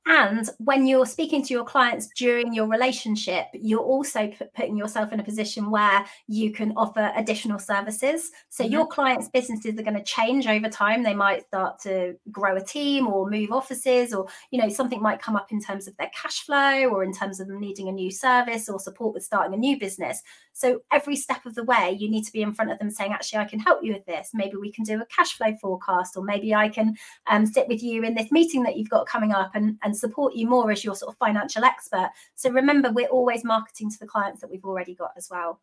And 0.07 0.49
when 0.59 0.87
you're 0.87 1.07
speaking 1.07 1.42
to 1.45 1.52
your 1.52 1.64
clients 1.64 2.09
during 2.16 2.54
your 2.54 2.66
relationship, 2.66 3.47
you're 3.52 3.80
also 3.80 4.33
putting 4.54 4.76
yourself 4.76 5.12
in 5.12 5.21
a 5.21 5.25
position 5.25 5.71
where 5.71 6.04
you 6.26 6.52
can 6.52 6.73
offer 6.76 7.12
additional 7.16 7.59
services. 7.59 8.30
So 8.49 8.64
mm-hmm. 8.64 8.73
your 8.73 8.87
clients' 8.87 9.28
businesses 9.28 9.78
are 9.78 9.83
going 9.83 9.97
to 9.97 10.02
change 10.02 10.47
over 10.47 10.69
time. 10.69 11.02
They 11.02 11.14
might 11.14 11.47
start 11.47 11.80
to 11.80 12.16
grow 12.30 12.57
a 12.57 12.64
team 12.64 13.09
or 13.09 13.28
move 13.28 13.52
offices, 13.52 14.14
or 14.14 14.26
you 14.50 14.61
know 14.61 14.71
something 14.71 15.02
might 15.02 15.21
come 15.21 15.37
up 15.37 15.52
in 15.52 15.61
terms 15.61 15.87
of 15.87 15.97
their 15.99 16.11
cash 16.14 16.40
flow 16.40 16.88
or 16.88 17.04
in 17.04 17.12
terms 17.12 17.38
of 17.38 17.49
them 17.49 17.61
needing 17.61 17.88
a 17.88 17.92
new 17.92 18.11
service 18.11 18.69
or 18.69 18.80
support 18.80 19.14
with 19.14 19.23
starting 19.23 19.54
a 19.54 19.59
new 19.59 19.78
business. 19.78 20.23
So 20.52 20.83
every 20.90 21.16
step 21.16 21.47
of 21.47 21.54
the 21.54 21.64
way, 21.64 21.97
you 21.99 22.11
need 22.11 22.25
to 22.25 22.33
be 22.33 22.42
in 22.42 22.52
front 22.52 22.71
of 22.71 22.78
them 22.78 22.90
saying, 22.90 23.12
actually, 23.12 23.38
I 23.38 23.45
can 23.47 23.61
help 23.61 23.83
you 23.83 23.92
with 23.95 24.04
this. 24.04 24.30
Maybe 24.35 24.57
we 24.57 24.73
can 24.73 24.85
do 24.85 25.00
a 25.00 25.07
cash 25.07 25.35
flow 25.35 25.54
forecast, 25.61 26.16
or 26.16 26.25
maybe 26.25 26.54
I 26.54 26.69
can 26.69 26.97
um, 27.26 27.47
sit 27.47 27.69
with 27.69 27.83
you 27.83 28.02
in 28.02 28.14
this 28.14 28.30
meeting 28.30 28.62
that 28.64 28.76
you've 28.76 28.90
got 28.90 29.07
coming 29.07 29.33
up 29.33 29.52
and, 29.54 29.78
and 29.83 29.97
support 29.97 30.35
you 30.35 30.49
more 30.49 30.71
as 30.71 30.84
your 30.84 30.95
sort 30.95 31.13
of 31.13 31.19
financial 31.19 31.65
expert. 31.65 32.10
So 32.34 32.50
remember, 32.50 32.93
we're 32.93 33.08
always 33.08 33.45
marketing 33.45 33.91
to 33.91 33.99
the 33.99 34.06
clients 34.06 34.41
that 34.41 34.50
we've 34.50 34.65
already 34.65 34.95
got 34.95 35.13
as 35.17 35.28
well 35.30 35.60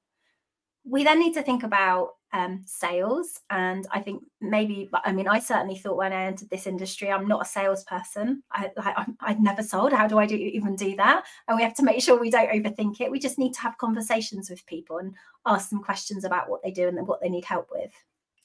we 0.89 1.04
then 1.04 1.19
need 1.19 1.34
to 1.34 1.43
think 1.43 1.63
about 1.63 2.12
um, 2.34 2.62
sales. 2.66 3.40
And 3.50 3.88
I 3.92 4.02
think 4.02 4.24
maybe, 4.42 4.90
I 5.04 5.12
mean, 5.12 5.28
I 5.28 5.40
certainly 5.40 5.76
thought 5.76 5.98
when 5.98 6.13
I 6.13 6.26
entered 6.26 6.50
this 6.50 6.68
industry, 6.68 7.12
I'm 7.12 7.28
not 7.28 7.42
a 7.42 7.50
salesperson. 7.50 8.44
I, 8.52 8.72
I, 8.78 9.06
I'd 9.22 9.42
never 9.42 9.63
sold. 9.63 9.94
How 9.94 10.08
do 10.08 10.20
I 10.20 10.26
do 10.26 10.36
even 10.36 10.76
do 10.76 10.96
that? 10.98 11.26
And 11.48 11.58
we 11.58 11.63
have 11.63 11.76
to 11.76 11.84
make 11.84 12.02
sure 12.02 12.20
we 12.20 12.30
don't 12.30 12.50
overthink 12.50 13.02
it. 13.02 13.12
We 13.12 13.20
just 13.20 13.40
need 13.40 13.54
to 13.54 13.62
have 13.62 13.78
conversations 13.78 14.50
with 14.50 14.66
people 14.66 14.98
and 14.98 15.13
ask 15.46 15.70
them 15.70 15.82
questions 15.82 16.26
about 16.26 16.50
what 16.50 16.62
they 16.63 16.72
do 16.72 16.88
and 16.88 17.08
what 17.08 17.22
they 17.22 17.30
need 17.30 17.46
help 17.46 17.70
with. 17.72 17.92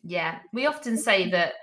Yeah, 0.05 0.39
we 0.53 0.67
often 0.67 0.97
say 0.97 1.31
that 1.31 1.55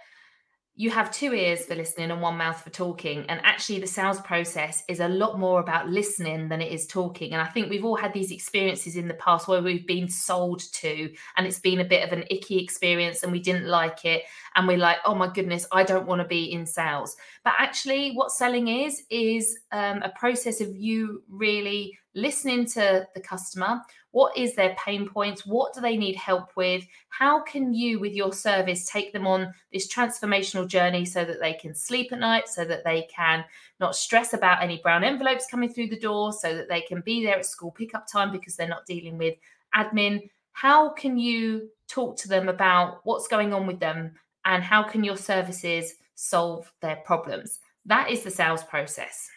you 0.80 0.90
have 0.90 1.12
two 1.12 1.34
ears 1.34 1.66
for 1.66 1.76
listening 1.76 2.10
and 2.10 2.22
one 2.22 2.38
mouth 2.38 2.64
for 2.64 2.70
talking. 2.70 3.26
And 3.28 3.42
actually, 3.44 3.82
the 3.82 3.86
sales 3.86 4.22
process 4.22 4.82
is 4.88 5.02
a 5.02 5.10
lot 5.10 5.38
more 5.38 5.60
about 5.60 5.90
listening 5.90 6.48
than 6.48 6.62
it 6.62 6.72
is 6.72 6.88
talking. 6.88 7.34
And 7.34 7.42
I 7.42 7.48
think 7.48 7.70
we've 7.70 7.84
all 7.84 7.98
had 7.98 8.14
these 8.14 8.32
experiences 8.32 8.96
in 8.96 9.10
the 9.10 9.14
past 9.16 9.50
where 9.50 9.62
we've 9.62 9.86
been 9.86 10.08
sold 10.08 10.62
to, 10.76 11.14
and 11.36 11.46
it's 11.46 11.60
been 11.60 11.82
a 11.82 11.86
bit 11.86 12.08
of 12.08 12.18
an 12.18 12.24
icky 12.30 12.64
experience 12.64 13.24
and 13.24 13.32
we 13.34 13.42
didn't 13.42 13.68
like 13.68 14.06
it. 14.06 14.24
And 14.56 14.70
we're 14.70 14.78
like, 14.78 15.00
oh 15.04 15.16
my 15.16 15.28
goodness, 15.28 15.68
I 15.74 15.84
don't 15.84 16.08
want 16.08 16.22
to 16.22 16.28
be 16.30 16.54
in 16.54 16.66
sales. 16.66 17.18
But 17.44 17.56
actually, 17.58 18.14
what 18.14 18.32
selling 18.32 18.70
is, 18.70 19.04
is 19.10 19.60
um, 19.74 20.02
a 20.02 20.14
process 20.16 20.62
of 20.62 20.78
you 20.78 21.24
really 21.28 22.00
listening 22.16 22.66
to 22.66 23.08
the 23.14 23.22
customer, 23.22 23.82
what 24.12 24.36
is 24.36 24.56
their 24.56 24.76
pain 24.84 25.08
points? 25.08 25.46
What 25.46 25.74
do 25.74 25.82
they 25.82 25.96
need 25.96 26.16
help 26.16 26.56
with? 26.56 26.86
How 27.10 27.42
can 27.44 27.74
you, 27.74 28.00
with 28.00 28.14
your 28.14 28.34
service, 28.34 28.90
take 28.90 29.14
them 29.14 29.28
on 29.28 29.54
this 29.72 29.88
transformational 29.94 30.68
journey 30.68 31.06
so 31.06 31.24
that 31.26 31.40
they 31.40 31.54
can 31.54 31.76
sleep 31.76 32.12
at 32.12 32.20
night, 32.20 32.48
so 32.48 32.66
that 32.66 32.84
they 32.84 33.08
can 33.14 33.46
not 33.80 33.96
stress 33.96 34.34
about 34.34 34.64
any 34.64 34.78
brown 34.78 35.04
envelopes 35.04 35.48
coming 35.50 35.72
through 35.72 35.90
the 35.90 36.00
door, 36.00 36.34
so 36.34 36.56
that 36.56 36.70
they 36.70 36.82
can 36.82 37.02
be 37.02 37.24
there 37.24 37.38
at 37.38 37.46
school 37.46 37.72
pickup 37.72 38.08
time 38.08 38.32
because 38.32 38.56
they're 38.56 38.68
not 38.68 38.86
dealing 38.86 39.18
with 39.18 39.36
admin? 39.76 40.30
How 40.54 40.90
can 40.90 41.18
you 41.18 41.70
talk 41.88 42.18
to 42.18 42.28
them 42.28 42.50
about 42.50 43.02
what's 43.04 43.28
going 43.28 43.54
on 43.54 43.68
with 43.68 43.80
them 43.80 44.14
and 44.46 44.64
how 44.64 44.84
can 44.84 45.04
your 45.04 45.18
services 45.18 45.94
solve 46.16 46.72
their 46.82 46.98
problems? 46.98 47.60
That 47.86 48.10
is 48.10 48.24
the 48.24 48.32
sales 48.32 48.64
process. 48.64 49.30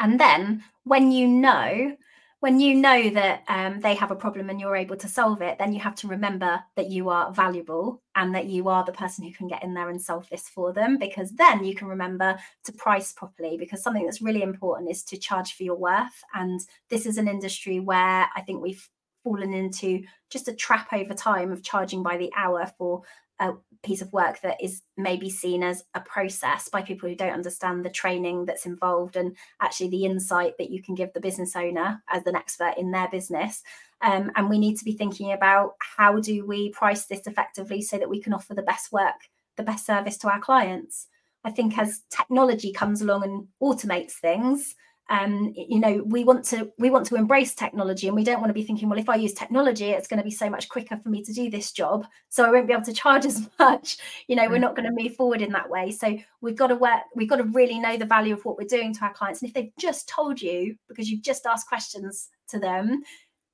And 0.00 0.18
then 0.18 0.64
when 0.84 1.12
you 1.12 1.28
know 1.28 1.96
when 2.40 2.58
you 2.58 2.74
know 2.74 3.10
that 3.10 3.42
um, 3.48 3.80
they 3.80 3.94
have 3.94 4.10
a 4.10 4.16
problem 4.16 4.48
and 4.48 4.58
you're 4.58 4.74
able 4.74 4.96
to 4.96 5.08
solve 5.08 5.42
it, 5.42 5.58
then 5.58 5.74
you 5.74 5.80
have 5.80 5.94
to 5.96 6.08
remember 6.08 6.58
that 6.74 6.88
you 6.88 7.10
are 7.10 7.30
valuable 7.32 8.02
and 8.14 8.34
that 8.34 8.46
you 8.46 8.68
are 8.68 8.82
the 8.82 8.92
person 8.92 9.24
who 9.24 9.32
can 9.32 9.46
get 9.46 9.62
in 9.62 9.74
there 9.74 9.90
and 9.90 10.00
solve 10.00 10.26
this 10.30 10.48
for 10.48 10.72
them. 10.72 10.96
Because 10.98 11.32
then 11.32 11.64
you 11.64 11.74
can 11.74 11.86
remember 11.86 12.38
to 12.64 12.72
price 12.72 13.12
properly. 13.12 13.58
Because 13.58 13.82
something 13.82 14.06
that's 14.06 14.22
really 14.22 14.42
important 14.42 14.90
is 14.90 15.02
to 15.04 15.18
charge 15.18 15.52
for 15.52 15.64
your 15.64 15.76
worth. 15.76 16.24
And 16.32 16.60
this 16.88 17.04
is 17.04 17.18
an 17.18 17.28
industry 17.28 17.78
where 17.78 18.26
I 18.34 18.40
think 18.40 18.62
we've 18.62 18.88
fallen 19.22 19.54
into 19.54 20.02
just 20.30 20.48
a 20.48 20.54
trap 20.54 20.92
over 20.92 21.14
time 21.14 21.52
of 21.52 21.62
charging 21.62 22.02
by 22.02 22.16
the 22.16 22.30
hour 22.36 22.70
for 22.78 23.02
a 23.40 23.52
piece 23.82 24.02
of 24.02 24.12
work 24.12 24.40
that 24.42 24.62
is 24.62 24.82
maybe 24.98 25.30
seen 25.30 25.62
as 25.62 25.82
a 25.94 26.00
process 26.00 26.68
by 26.68 26.82
people 26.82 27.08
who 27.08 27.14
don't 27.14 27.32
understand 27.32 27.84
the 27.84 27.90
training 27.90 28.44
that's 28.44 28.66
involved 28.66 29.16
and 29.16 29.34
actually 29.62 29.88
the 29.88 30.04
insight 30.04 30.52
that 30.58 30.70
you 30.70 30.82
can 30.82 30.94
give 30.94 31.12
the 31.14 31.20
business 31.20 31.56
owner 31.56 32.02
as 32.10 32.26
an 32.26 32.36
expert 32.36 32.74
in 32.76 32.90
their 32.90 33.08
business. 33.08 33.62
Um, 34.02 34.30
and 34.36 34.50
we 34.50 34.58
need 34.58 34.76
to 34.76 34.84
be 34.84 34.92
thinking 34.92 35.32
about 35.32 35.72
how 35.80 36.20
do 36.20 36.46
we 36.46 36.70
price 36.70 37.06
this 37.06 37.26
effectively 37.26 37.80
so 37.80 37.98
that 37.98 38.10
we 38.10 38.20
can 38.20 38.34
offer 38.34 38.54
the 38.54 38.62
best 38.62 38.92
work, 38.92 39.28
the 39.56 39.62
best 39.62 39.86
service 39.86 40.18
to 40.18 40.28
our 40.28 40.40
clients. 40.40 41.06
I 41.42 41.50
think 41.50 41.78
as 41.78 42.02
technology 42.10 42.72
comes 42.72 43.00
along 43.00 43.24
and 43.24 43.48
automates 43.62 44.12
things, 44.12 44.74
um, 45.10 45.52
you 45.56 45.80
know 45.80 46.02
we 46.06 46.22
want 46.22 46.44
to 46.46 46.72
we 46.78 46.88
want 46.88 47.04
to 47.06 47.16
embrace 47.16 47.54
technology 47.54 48.06
and 48.06 48.14
we 48.14 48.22
don't 48.22 48.40
want 48.40 48.48
to 48.48 48.54
be 48.54 48.62
thinking 48.62 48.88
well 48.88 48.98
if 48.98 49.08
i 49.08 49.16
use 49.16 49.32
technology 49.32 49.90
it's 49.90 50.06
going 50.06 50.18
to 50.18 50.24
be 50.24 50.30
so 50.30 50.48
much 50.48 50.68
quicker 50.68 50.96
for 50.96 51.08
me 51.08 51.22
to 51.24 51.32
do 51.32 51.50
this 51.50 51.72
job 51.72 52.06
so 52.28 52.44
i 52.44 52.50
won't 52.50 52.68
be 52.68 52.72
able 52.72 52.84
to 52.84 52.92
charge 52.92 53.26
as 53.26 53.48
much. 53.58 53.98
You 54.28 54.36
know 54.36 54.48
we're 54.48 54.56
mm. 54.56 54.60
not 54.62 54.76
going 54.76 54.88
to 54.88 55.02
move 55.02 55.16
forward 55.16 55.42
in 55.42 55.52
that 55.52 55.68
way. 55.68 55.90
So 55.90 56.16
we've 56.40 56.56
got 56.56 56.68
to 56.68 56.76
work 56.76 57.00
we've 57.14 57.28
got 57.28 57.36
to 57.36 57.44
really 57.44 57.78
know 57.78 57.96
the 57.96 58.06
value 58.06 58.34
of 58.34 58.44
what 58.44 58.56
we're 58.56 58.68
doing 58.68 58.94
to 58.94 59.04
our 59.04 59.12
clients 59.12 59.42
and 59.42 59.48
if 59.48 59.54
they've 59.54 59.72
just 59.78 60.08
told 60.08 60.40
you 60.40 60.76
because 60.88 61.10
you've 61.10 61.22
just 61.22 61.44
asked 61.46 61.68
questions 61.68 62.28
to 62.48 62.58
them 62.58 63.02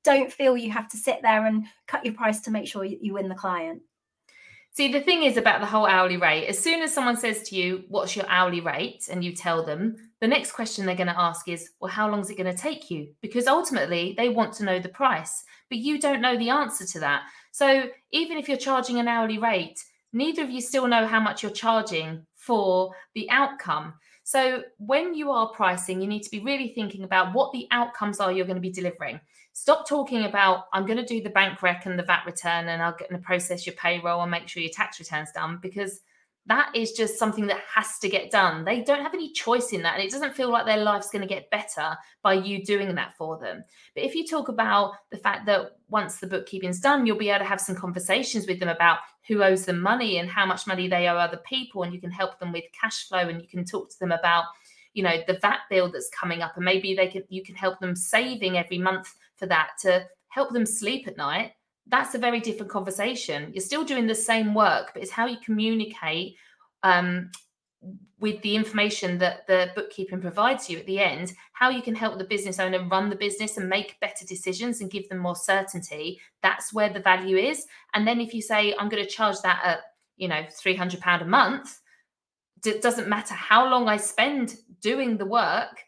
don't 0.05 0.33
feel 0.33 0.57
you 0.57 0.71
have 0.71 0.89
to 0.89 0.97
sit 0.97 1.21
there 1.23 1.47
and 1.47 1.65
cut 1.89 2.05
your 2.05 2.15
price 2.15 2.41
to 2.41 2.51
make 2.51 2.69
sure 2.69 2.85
you, 2.85 2.97
you 3.01 3.15
win 3.15 3.29
the 3.29 3.35
client 3.35 3.83
See, 4.77 4.93
the 4.93 5.01
thing 5.01 5.23
is 5.23 5.39
about 5.39 5.61
the 5.61 5.67
whole 5.67 5.87
hourly 5.87 6.19
rate, 6.19 6.49
as 6.49 6.59
soon 6.59 6.83
as 6.83 6.93
someone 6.93 7.17
says 7.17 7.43
to 7.45 7.57
you, 7.57 7.85
What's 7.89 8.15
your 8.15 8.27
hourly 8.29 8.61
rate? 8.61 9.09
and 9.11 9.25
you 9.25 9.33
tell 9.33 9.65
them, 9.65 9.97
the 10.21 10.29
next 10.29 10.53
question 10.53 10.85
they're 10.85 10.95
going 10.95 11.07
to 11.07 11.19
ask 11.19 11.49
is, 11.49 11.71
Well, 11.81 11.91
how 11.91 12.11
long 12.11 12.21
is 12.21 12.29
it 12.29 12.37
going 12.37 12.55
to 12.55 12.63
take 12.63 12.91
you? 12.91 13.09
Because 13.23 13.47
ultimately 13.47 14.15
they 14.19 14.29
want 14.29 14.53
to 14.57 14.65
know 14.65 14.79
the 14.79 14.91
price, 14.91 15.45
but 15.71 15.79
you 15.79 15.99
don't 15.99 16.21
know 16.21 16.37
the 16.37 16.51
answer 16.51 16.85
to 16.85 17.01
that. 17.01 17.23
So 17.53 17.89
even 18.13 18.37
if 18.37 18.49
you're 18.49 18.59
charging 18.59 18.99
an 18.99 19.09
hourly 19.09 19.39
rate, 19.39 19.83
neither 20.13 20.43
of 20.43 20.51
you 20.51 20.61
still 20.61 20.87
know 20.87 21.07
how 21.07 21.21
much 21.21 21.43
you're 21.43 21.53
charging 21.53 22.27
for 22.35 22.93
the 23.15 23.31
outcome. 23.31 23.95
So 24.27 24.65
when 24.79 25.15
you 25.15 25.31
are 25.31 25.51
pricing, 25.51 26.01
you 26.01 26.09
need 26.09 26.25
to 26.25 26.31
be 26.33 26.41
really 26.41 26.73
thinking 26.75 27.05
about 27.05 27.33
what 27.33 27.53
the 27.53 27.69
outcomes 27.71 28.19
are 28.19 28.33
you're 28.33 28.45
going 28.45 28.57
to 28.57 28.61
be 28.61 28.73
delivering. 28.73 29.21
Stop 29.53 29.89
talking 29.89 30.25
about, 30.25 30.65
I'm 30.73 30.85
going 30.85 30.99
to 30.99 31.07
do 31.07 31.23
the 31.23 31.31
bank 31.31 31.63
rec 31.63 31.87
and 31.87 31.97
the 31.97 32.03
VAT 32.03 32.25
return 32.27 32.67
and 32.67 32.83
I'm 32.83 32.95
going 32.99 33.13
to 33.13 33.25
process 33.25 33.67
your 33.67 33.77
payroll 33.77 34.23
and 34.23 34.31
make 34.33 34.49
sure 34.49 34.65
your 34.65 34.73
tax 34.73 34.99
return's 34.99 35.31
done 35.31 35.61
because 35.63 36.01
that 36.49 36.71
is 36.75 36.93
just 36.93 37.19
something 37.19 37.47
that 37.49 37.61
has 37.75 37.99
to 37.99 38.09
get 38.09 38.31
done. 38.31 38.65
They 38.65 38.83
don't 38.83 39.03
have 39.03 39.15
any 39.15 39.33
choice 39.33 39.73
in 39.73 39.83
that. 39.83 39.95
And 39.95 40.03
it 40.03 40.13
doesn't 40.13 40.35
feel 40.35 40.51
like 40.51 40.65
their 40.65 40.83
life's 40.83 41.11
going 41.11 41.23
to 41.23 41.29
get 41.29 41.51
better 41.51 41.97
by 42.23 42.35
you 42.35 42.65
doing 42.65 42.95
that 42.95 43.15
for 43.17 43.37
them. 43.39 43.65
But 43.95 44.05
if 44.05 44.15
you 44.15 44.25
talk 44.25 44.49
about 44.49 44.95
the 45.11 45.17
fact 45.17 45.47
that 45.47 45.73
once 45.89 46.19
the 46.19 46.29
bookkeeping's 46.29 46.81
done, 46.81 47.05
you'll 47.05 47.19
be 47.19 47.31
able 47.31 47.41
to 47.41 47.45
have 47.45 47.61
some 47.61 47.75
conversations 47.75 48.47
with 48.47 48.61
them 48.61 48.69
about 48.69 48.99
who 49.27 49.43
owes 49.43 49.65
them 49.65 49.81
money 49.81 50.19
and 50.19 50.29
how 50.29 50.47
much 50.47 50.69
money 50.69 50.87
they 50.87 51.09
owe 51.09 51.17
other 51.17 51.41
people. 51.49 51.83
And 51.83 51.93
you 51.93 52.01
can 52.01 52.13
help 52.13 52.39
them 52.39 52.53
with 52.53 52.65
cash 52.81 53.09
flow 53.09 53.29
and 53.29 53.43
you 53.43 53.49
can 53.49 53.65
talk 53.65 53.91
to 53.91 53.99
them 53.99 54.13
about, 54.13 54.45
you 54.93 55.03
know, 55.03 55.17
the 55.27 55.39
VAT 55.41 55.61
bill 55.69 55.91
that's 55.91 56.11
coming 56.11 56.43
up. 56.43 56.53
And 56.55 56.65
maybe 56.65 56.95
they 56.95 57.09
can 57.09 57.25
you 57.29 57.43
can 57.43 57.57
help 57.57 57.81
them 57.81 57.97
saving 57.97 58.57
every 58.57 58.79
month 58.79 59.13
for 59.35 59.47
that 59.47 59.71
to 59.83 60.07
help 60.29 60.53
them 60.53 60.67
sleep 60.67 61.09
at 61.09 61.17
night 61.17 61.53
that's 61.89 62.15
a 62.15 62.19
very 62.19 62.41
different 62.41 62.71
conversation. 62.71 63.51
You're 63.53 63.63
still 63.63 63.85
doing 63.85 64.07
the 64.07 64.15
same 64.15 64.55
work, 64.55 64.91
but 64.93 65.03
it's 65.03 65.13
how 65.13 65.27
you 65.27 65.39
communicate 65.45 66.37
um, 66.83 67.31
with 68.19 68.41
the 68.43 68.57
information 68.57 69.19
that 69.19 69.47
the 69.47 69.71
bookkeeping 69.75 70.21
provides 70.21 70.71
you 70.71 70.79
at 70.79 70.87
the 70.87 70.99
end, 70.99 71.33
how 71.53 71.69
you 71.69 71.83
can 71.83 71.95
help 71.95 72.19
the 72.19 72.25
business 72.25 72.59
owner 72.59 72.83
run 72.89 73.11
the 73.11 73.17
business 73.17 73.57
and 73.57 73.69
make 73.69 74.01
better 74.01 74.25
decisions 74.25 74.81
and 74.81 74.91
give 74.91 75.09
them 75.09 75.19
more 75.19 75.37
certainty. 75.37 76.21
That's 76.43 76.73
where 76.73 76.93
the 76.93 77.01
value 77.01 77.37
is. 77.37 77.67
And 77.95 78.07
then 78.07 78.21
if 78.21 78.33
you 78.33 78.43
say, 78.43 78.75
I'm 78.79 78.89
going 78.89 79.03
to 79.03 79.09
charge 79.09 79.37
that 79.43 79.61
at, 79.63 79.79
you 80.17 80.29
know, 80.29 80.43
£300 80.65 81.23
a 81.23 81.25
month, 81.25 81.79
it 82.65 82.83
doesn't 82.83 83.09
matter 83.09 83.35
how 83.35 83.69
long 83.69 83.89
I 83.89 83.99
spend 83.99 84.57
doing 84.81 85.19
the 85.19 85.27
work, 85.27 85.85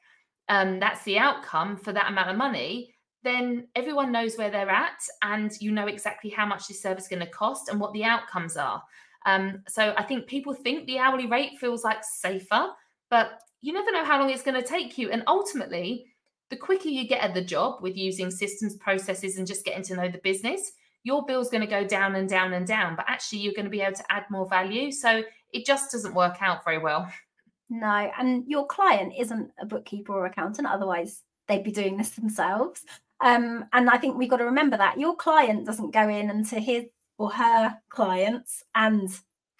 um, 0.48 0.78
that's 0.78 1.02
the 1.04 1.18
outcome 1.18 1.76
for 1.76 1.92
that 1.92 2.11
amount 2.11 2.30
of 2.30 2.37
money 2.37 2.94
then 3.22 3.66
everyone 3.74 4.12
knows 4.12 4.37
where 4.37 4.50
they're 4.50 4.70
at 4.70 5.00
and 5.22 5.52
you 5.61 5.72
know 5.72 5.87
exactly 5.87 6.31
how 6.31 6.46
much 6.46 6.68
this 6.68 6.81
service 6.81 7.04
is 7.04 7.09
going 7.09 7.20
to 7.20 7.31
cost 7.31 7.68
and 7.68 7.81
what 7.81 7.92
the 7.92 8.04
outcomes 8.04 8.57
are. 8.57 8.83
Um, 9.26 9.62
so 9.68 9.94
I 9.96 10.04
think 10.04 10.26
people 10.26 10.54
think 10.54 10.87
the 10.87 10.98
hourly 10.98 11.26
rate 11.26 11.59
feels 11.59 11.85
like 11.85 11.98
safer, 12.02 12.68
but 13.11 13.40
you 13.61 13.72
never 13.72 13.90
know 13.90 14.04
how 14.04 14.18
long 14.20 14.31
it's 14.31 14.42
going 14.42 14.61
to 14.61 14.66
take 14.66 14.96
you. 14.96 15.11
And 15.11 15.24
ultimately, 15.26 16.07
the 16.50 16.57
quicker 16.57 16.88
you 16.88 17.07
get 17.07 17.22
at 17.22 17.35
the 17.35 17.44
job 17.44 17.83
with 17.83 17.96
using 17.96 18.31
systems, 18.31 18.76
processes, 18.76 19.37
and 19.37 19.46
just 19.46 19.64
getting 19.64 19.83
to 19.85 19.96
know 19.96 20.09
the 20.09 20.18
business, 20.18 20.72
your 21.02 21.24
bill's 21.26 21.50
going 21.50 21.61
to 21.62 21.66
go 21.66 21.85
down 21.85 22.14
and 22.14 22.28
down 22.28 22.52
and 22.52 22.66
down. 22.66 22.96
But 22.96 23.07
actually, 23.09 23.40
you're 23.40 23.54
going 23.54 23.64
to 23.64 23.70
be 23.70 23.83
able 23.83 23.96
to 23.96 24.12
add 24.12 24.24
more 24.31 24.48
value. 24.48 24.92
So 24.92 25.22
it 25.52 25.66
just 25.66 25.90
doesn't 25.90 26.14
work 26.14 26.37
out 26.40 26.64
very 26.64 26.78
well. 26.78 27.11
No, 27.70 28.11
and 28.18 28.44
your 28.46 28.66
client 28.66 29.12
isn't 29.18 29.50
a 29.61 29.66
bookkeeper 29.66 30.14
or 30.14 30.24
accountant, 30.24 30.66
otherwise, 30.66 31.22
they'd 31.48 31.62
be 31.62 31.70
doing 31.70 31.98
this 31.98 32.09
themselves. 32.12 32.83
Um, 33.20 33.64
and 33.72 33.90
I 33.90 33.98
think 33.98 34.16
we've 34.16 34.31
got 34.31 34.37
to 34.38 34.44
remember 34.44 34.76
that 34.76 34.98
your 34.98 35.16
client 35.16 35.66
doesn't 35.66 35.92
go 35.92 36.09
in 36.09 36.31
and 36.31 36.46
to 36.48 36.61
his 36.61 36.85
or 37.18 37.31
her 37.31 37.76
clients 37.88 38.62
and 38.74 39.11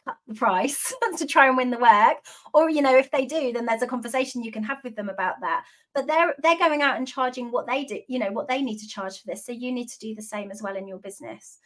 cut 0.05 0.16
the 0.27 0.35
price 0.35 0.94
to 1.18 1.27
try 1.27 1.49
and 1.49 1.57
win 1.57 1.71
the 1.71 1.79
work. 1.79 2.18
Or, 2.55 2.71
you 2.71 2.83
know, 2.83 2.97
if 2.97 3.11
they 3.11 3.27
do, 3.27 3.53
then 3.53 3.66
there's 3.66 3.83
a 3.83 3.87
conversation 3.87 4.42
you 4.42 4.53
can 4.53 4.62
have 4.62 4.79
with 4.85 4.97
them 4.97 5.09
about 5.09 5.40
that. 5.40 5.64
But 5.94 6.07
they're 6.07 6.35
they're 6.42 6.59
going 6.59 6.83
out 6.83 6.97
and 6.97 7.09
charging 7.09 7.51
what 7.51 7.66
they 7.66 7.85
do, 7.85 8.01
you 8.09 8.18
know, 8.18 8.31
what 8.31 8.49
they 8.49 8.62
need 8.62 8.79
to 8.79 8.88
charge 8.88 9.21
for 9.21 9.27
this. 9.27 9.44
So 9.44 9.53
you 9.53 9.73
need 9.73 9.88
to 9.88 9.99
do 9.99 10.14
the 10.14 10.23
same 10.23 10.51
as 10.51 10.62
well 10.62 10.77
in 10.77 10.87
your 10.87 10.99
business. 10.99 11.59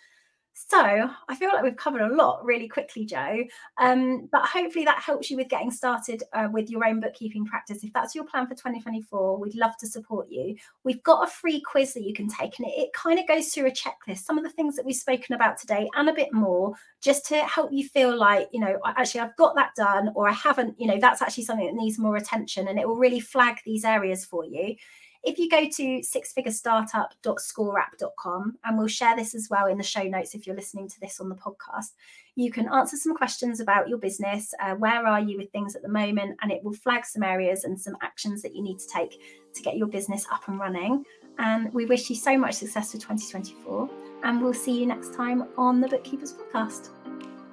So 0.55 0.79
I 0.81 1.35
feel 1.35 1.49
like 1.49 1.63
we've 1.63 1.77
covered 1.77 2.03
a 2.03 2.15
lot 2.15 2.45
really 2.45 2.69
quickly, 2.69 3.07
Jo. 3.07 3.45
Um, 3.79 4.29
but 4.31 4.45
hopefully 4.45 4.85
that 4.85 5.01
helps 5.01 5.31
you 5.31 5.37
with 5.37 5.49
getting 5.49 5.71
started 5.71 6.23
uh, 6.35 6.49
with 6.53 6.71
your 6.71 6.85
own 6.85 7.01
bookkeeping 7.01 7.47
practice. 7.47 7.83
If 7.83 7.93
that's 7.93 8.15
your 8.15 8.25
plan 8.25 8.47
for 8.47 8.55
2024, 8.55 9.39
we'd 9.39 9.55
love 9.55 9.77
to 9.79 9.87
support 9.87 10.31
you. 10.31 10.57
We've 10.85 11.03
got 11.03 11.27
a 11.27 11.31
free 11.31 11.61
quiz 11.61 11.95
that 11.95 12.03
you 12.03 12.13
can 12.13 12.29
take, 12.29 12.59
and 12.59 12.69
it, 12.69 12.73
it 12.77 12.93
kind 12.93 13.19
of 13.19 13.27
goes 13.27 13.49
through 13.49 13.67
a 13.67 13.71
checklist, 13.71 14.25
some 14.25 14.37
of 14.37 14.45
the 14.45 14.51
things 14.51 14.77
that 14.77 14.85
we've 14.85 14.95
spoken 14.95 15.35
about 15.35 15.59
today, 15.59 15.89
and 15.95 16.09
a 16.09 16.15
bit 16.15 16.33
more, 16.33 16.75
just 17.01 17.27
to 17.27 17.37
help 17.39 17.73
you 17.73 17.89
feel 17.89 18.17
like, 18.17 18.49
you 18.53 18.61
know, 18.61 18.79
actually 18.85 19.21
I've 19.21 19.37
got 19.37 19.55
that 19.57 19.75
done, 19.75 20.11
or 20.15 20.29
I 20.29 20.33
haven't, 20.33 20.79
you 20.79 20.87
know, 20.87 20.99
that's 20.99 21.23
actually 21.23 21.45
something 21.45 21.67
that 21.67 21.75
needs 21.75 21.99
more 21.99 22.17
attention, 22.17 22.69
and 22.69 22.79
it 22.79 22.87
will 22.87 22.97
really 22.97 23.21
flag 23.21 23.59
these 23.65 23.85
areas 23.85 24.25
for 24.25 24.45
you. 24.45 24.77
If 25.25 25.39
you 25.39 25.49
go 25.49 25.69
to 25.69 26.01
sixfigurestartup.scoreapp.com, 26.01 28.59
and 28.65 28.79
we'll 28.79 28.89
share 28.89 29.15
this 29.15 29.37
as 29.37 29.47
well 29.49 29.67
in 29.67 29.79
the 29.79 29.85
show 29.85 30.03
notes 30.03 30.35
if 30.35 30.45
you're 30.47 30.57
listening 30.57 30.89
to 30.89 31.01
this 31.01 31.21
on 31.21 31.29
the 31.29 31.37
podcast, 31.37 31.93
you 32.35 32.51
can 32.51 32.67
answer 32.73 32.97
some 32.97 33.15
questions 33.15 33.61
about 33.61 33.89
your 33.89 33.99
business. 33.99 34.53
Uh, 34.61 34.75
where 34.75 35.07
are 35.07 35.21
you 35.21 35.39
with 35.39 35.53
things 35.53 35.77
at 35.77 35.83
the 35.83 35.89
moment? 35.89 36.37
And 36.43 36.51
it 36.51 36.65
will 36.65 36.73
flag 36.73 37.05
some 37.05 37.23
areas 37.23 37.63
and 37.65 37.81
some 37.81 37.97
actions 38.03 38.43
that 38.43 38.57
you 38.57 38.63
need 38.63 38.81
to 38.81 38.89
take 38.89 39.21
to 39.55 39.63
get 39.63 39.77
your 39.77 39.87
business 39.87 40.27
up 40.33 40.49
and 40.49 40.59
running. 40.59 41.05
And 41.39 41.73
we 41.73 41.87
wish 41.87 42.11
you 42.11 42.17
so 42.17 42.37
much 42.37 42.55
success 42.55 42.91
for 42.93 42.99
2024. 42.99 43.89
And 44.25 44.43
we'll 44.43 44.55
see 44.55 44.79
you 44.79 44.87
next 44.87 45.15
time 45.15 45.45
on 45.57 45.81
the 45.81 45.89
Bookkeepers 45.89 46.35
Podcast. 46.35 46.91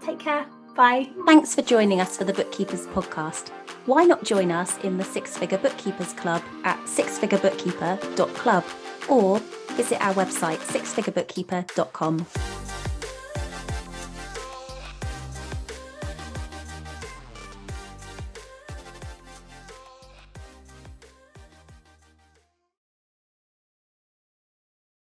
Take 0.02 0.20
care. 0.20 0.46
Bye. 0.80 1.10
Thanks 1.26 1.54
for 1.54 1.62
joining 1.62 2.00
us 2.00 2.16
for 2.16 2.24
the 2.24 2.32
Bookkeepers 2.32 2.88
Podcast 2.88 3.52
why 3.90 4.04
not 4.04 4.24
join 4.24 4.52
us 4.52 4.78
in 4.84 4.98
the 4.98 5.04
Six 5.04 5.36
Figure 5.36 5.58
Bookkeepers 5.58 6.14
Club 6.14 6.44
at 6.64 6.78
sixfigurebookkeeper.club 6.86 8.64
or 9.10 9.40
visit 9.76 10.00
our 10.00 10.14
website 10.14 10.60
sixfigurebookkeeper.com. 10.60 12.26